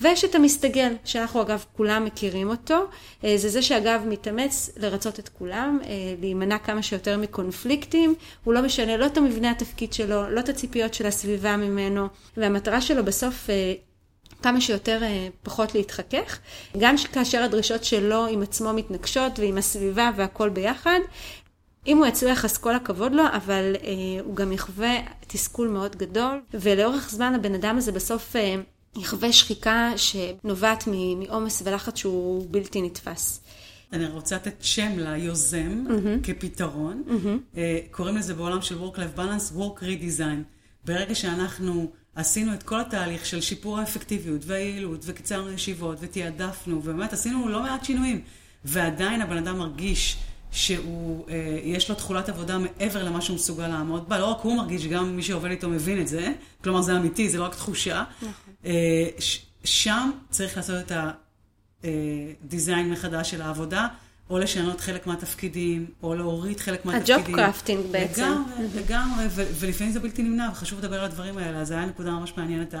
ויש 0.00 0.24
את 0.24 0.34
המסתגל, 0.34 0.92
שאנחנו 1.04 1.42
אגב 1.42 1.64
כולם 1.76 2.04
מכירים 2.04 2.48
אותו, 2.48 2.86
אה, 3.24 3.34
זה 3.36 3.48
זה 3.48 3.62
שאגב 3.62 4.02
מתאמץ 4.06 4.70
לרצות 4.76 5.18
את 5.18 5.28
כולם, 5.28 5.78
להימנע 6.20 6.58
כמה 6.58 6.82
שיותר 6.82 7.18
מקונפליקטים, 7.18 8.14
הוא 8.44 8.54
לא 8.54 8.62
משנה 8.62 8.96
לא 8.96 9.06
את 9.06 9.16
המבנה 9.16 9.50
התפקיד 9.50 9.92
שלו, 9.92 10.30
לא 10.30 10.40
את 10.40 10.48
הציפיות 10.48 10.94
של 10.94 11.06
הסביבה 11.06 11.56
ממנו, 11.56 12.06
והמטרה 12.36 12.80
שלו 12.80 13.04
בסוף 13.04 13.50
כמה 14.42 14.60
שיותר 14.60 15.02
אה, 15.02 15.28
פחות 15.42 15.74
להתחכך, 15.74 16.38
גם 16.78 16.94
כאשר 17.12 17.42
הדרישות 17.42 17.84
שלו 17.84 18.26
עם 18.26 18.42
עצמו 18.42 18.72
מתנגשות 18.72 19.38
ועם 19.38 19.58
הסביבה 19.58 20.10
והכל 20.16 20.48
ביחד. 20.48 20.98
אם 21.86 21.98
הוא 21.98 22.06
יצליח 22.06 22.44
אז 22.44 22.58
כל 22.58 22.74
הכבוד 22.74 23.12
לו, 23.12 23.22
אבל 23.32 23.76
אה, 23.84 23.90
הוא 24.24 24.36
גם 24.36 24.52
יחווה 24.52 24.96
תסכול 25.26 25.68
מאוד 25.68 25.96
גדול, 25.96 26.40
ולאורך 26.54 27.10
זמן 27.10 27.34
הבן 27.34 27.54
אדם 27.54 27.76
הזה 27.76 27.92
בסוף 27.92 28.36
אה, 28.36 28.54
יחווה 28.96 29.32
שחיקה 29.32 29.92
שנובעת 29.96 30.84
מעומס 30.86 31.62
ולחץ 31.64 31.96
שהוא 31.98 32.46
בלתי 32.50 32.82
נתפס. 32.82 33.40
אני 33.92 34.06
רוצה 34.06 34.36
לתת 34.36 34.54
שם 34.60 34.92
ליוזם 34.96 35.84
mm-hmm. 35.88 36.26
כפתרון. 36.26 37.02
Mm-hmm. 37.06 37.56
קוראים 37.90 38.16
לזה 38.16 38.34
בעולם 38.34 38.62
של 38.62 38.78
Work-Life 38.78 39.18
Balance, 39.18 39.56
Work 39.56 39.82
Redesign. 39.82 40.42
ברגע 40.84 41.14
שאנחנו 41.14 41.90
עשינו 42.14 42.54
את 42.54 42.62
כל 42.62 42.80
התהליך 42.80 43.26
של 43.26 43.40
שיפור 43.40 43.78
האפקטיביות 43.78 44.42
והיעילות, 44.44 45.00
וקיצרנו 45.04 45.52
ישיבות, 45.52 45.98
ותעדפנו, 46.00 46.76
ובאמת 46.76 47.12
עשינו 47.12 47.48
לא 47.48 47.62
מעט 47.62 47.84
שינויים. 47.84 48.22
ועדיין 48.64 49.22
הבן 49.22 49.36
אדם 49.36 49.58
מרגיש 49.58 50.16
שהוא, 50.50 51.28
אה, 51.28 51.58
יש 51.62 51.88
לו 51.88 51.94
תכולת 51.94 52.28
עבודה 52.28 52.58
מעבר 52.58 53.04
למה 53.04 53.20
שהוא 53.20 53.34
מסוגל 53.34 53.68
לעמוד 53.68 54.08
בה. 54.08 54.18
לא 54.18 54.24
רק 54.24 54.40
הוא 54.40 54.56
מרגיש, 54.56 54.86
גם 54.86 55.16
מי 55.16 55.22
שעובד 55.22 55.50
איתו 55.50 55.68
מבין 55.68 56.00
את 56.00 56.08
זה. 56.08 56.32
כלומר, 56.64 56.82
זה 56.82 56.96
אמיתי, 56.96 57.28
זה 57.28 57.38
לא 57.38 57.44
רק 57.44 57.54
תחושה. 57.54 58.04
נכון. 58.16 58.52
אה, 58.64 59.08
שם 59.64 60.10
צריך 60.30 60.56
לעשות 60.56 60.76
את 60.86 60.92
הדיזיין 61.84 62.86
אה, 62.86 62.92
מחדש 62.92 63.30
של 63.30 63.42
העבודה. 63.42 63.88
או 64.30 64.38
לשנות 64.38 64.80
חלק 64.80 65.06
מהתפקידים, 65.06 65.86
או 66.02 66.14
להוריד 66.14 66.60
חלק 66.60 66.84
מהתפקידים. 66.84 67.24
הג'וב 67.24 67.36
קרפטינג 67.36 67.86
בעצם. 67.90 68.22
לגמרי, 68.22 68.66
לגמרי, 68.74 69.24
ולפעמים 69.34 69.92
זה 69.92 70.00
בלתי 70.00 70.22
נמנע, 70.22 70.48
וחשוב 70.52 70.78
לדבר 70.78 70.98
על 70.98 71.04
הדברים 71.04 71.38
האלה. 71.38 71.58
אז 71.58 71.68
זו 71.68 71.74
הייתה 71.74 71.90
נקודה 71.90 72.10
ממש 72.10 72.32
מעניינת, 72.36 72.74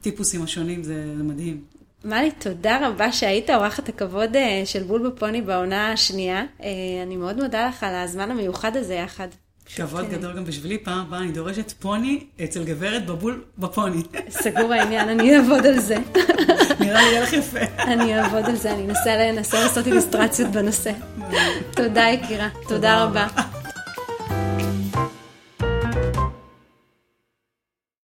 הטיפוסים 0.00 0.42
השונים, 0.42 0.82
זה, 0.82 1.16
זה 1.16 1.22
מדהים. 1.22 1.64
מלי, 2.04 2.30
תודה 2.30 2.88
רבה 2.88 3.12
שהיית 3.12 3.50
אורחת 3.50 3.88
הכבוד 3.88 4.36
אה, 4.36 4.62
של 4.64 4.82
בול 4.82 5.10
בפוני 5.10 5.42
בעונה 5.42 5.92
השנייה. 5.92 6.44
אה, 6.62 6.68
אני 7.02 7.16
מאוד 7.16 7.42
מודה 7.42 7.68
לך 7.68 7.82
על 7.82 7.94
הזמן 7.94 8.30
המיוחד 8.30 8.76
הזה 8.76 8.94
יחד. 8.94 9.28
כבוד 9.76 10.06
כן. 10.06 10.12
גדול 10.12 10.36
גם 10.36 10.44
בשבילי, 10.44 10.78
פעם 10.78 10.98
הבאה 10.98 11.20
אני 11.20 11.32
דורשת 11.32 11.72
פוני 11.72 12.24
אצל 12.44 12.64
גברת 12.64 13.06
בבול 13.06 13.44
בפוני. 13.58 14.02
סגור 14.28 14.72
העניין, 14.72 15.08
אני 15.08 15.36
אעבוד 15.36 15.66
על 15.66 15.80
זה. 15.80 15.96
נראה 16.80 17.02
לי 17.02 17.20
לך 17.20 17.32
יפה. 17.32 17.58
אני 17.78 18.18
אעבוד 18.18 18.44
על 18.44 18.56
זה, 18.56 18.72
אני 18.72 19.30
אנסה 19.30 19.60
לעשות 19.60 19.86
איליסטרציות 19.86 20.50
בנושא. 20.50 20.90
תודה 21.76 22.08
יקירה, 22.08 22.48
תודה 22.68 23.04
רבה. 23.04 23.26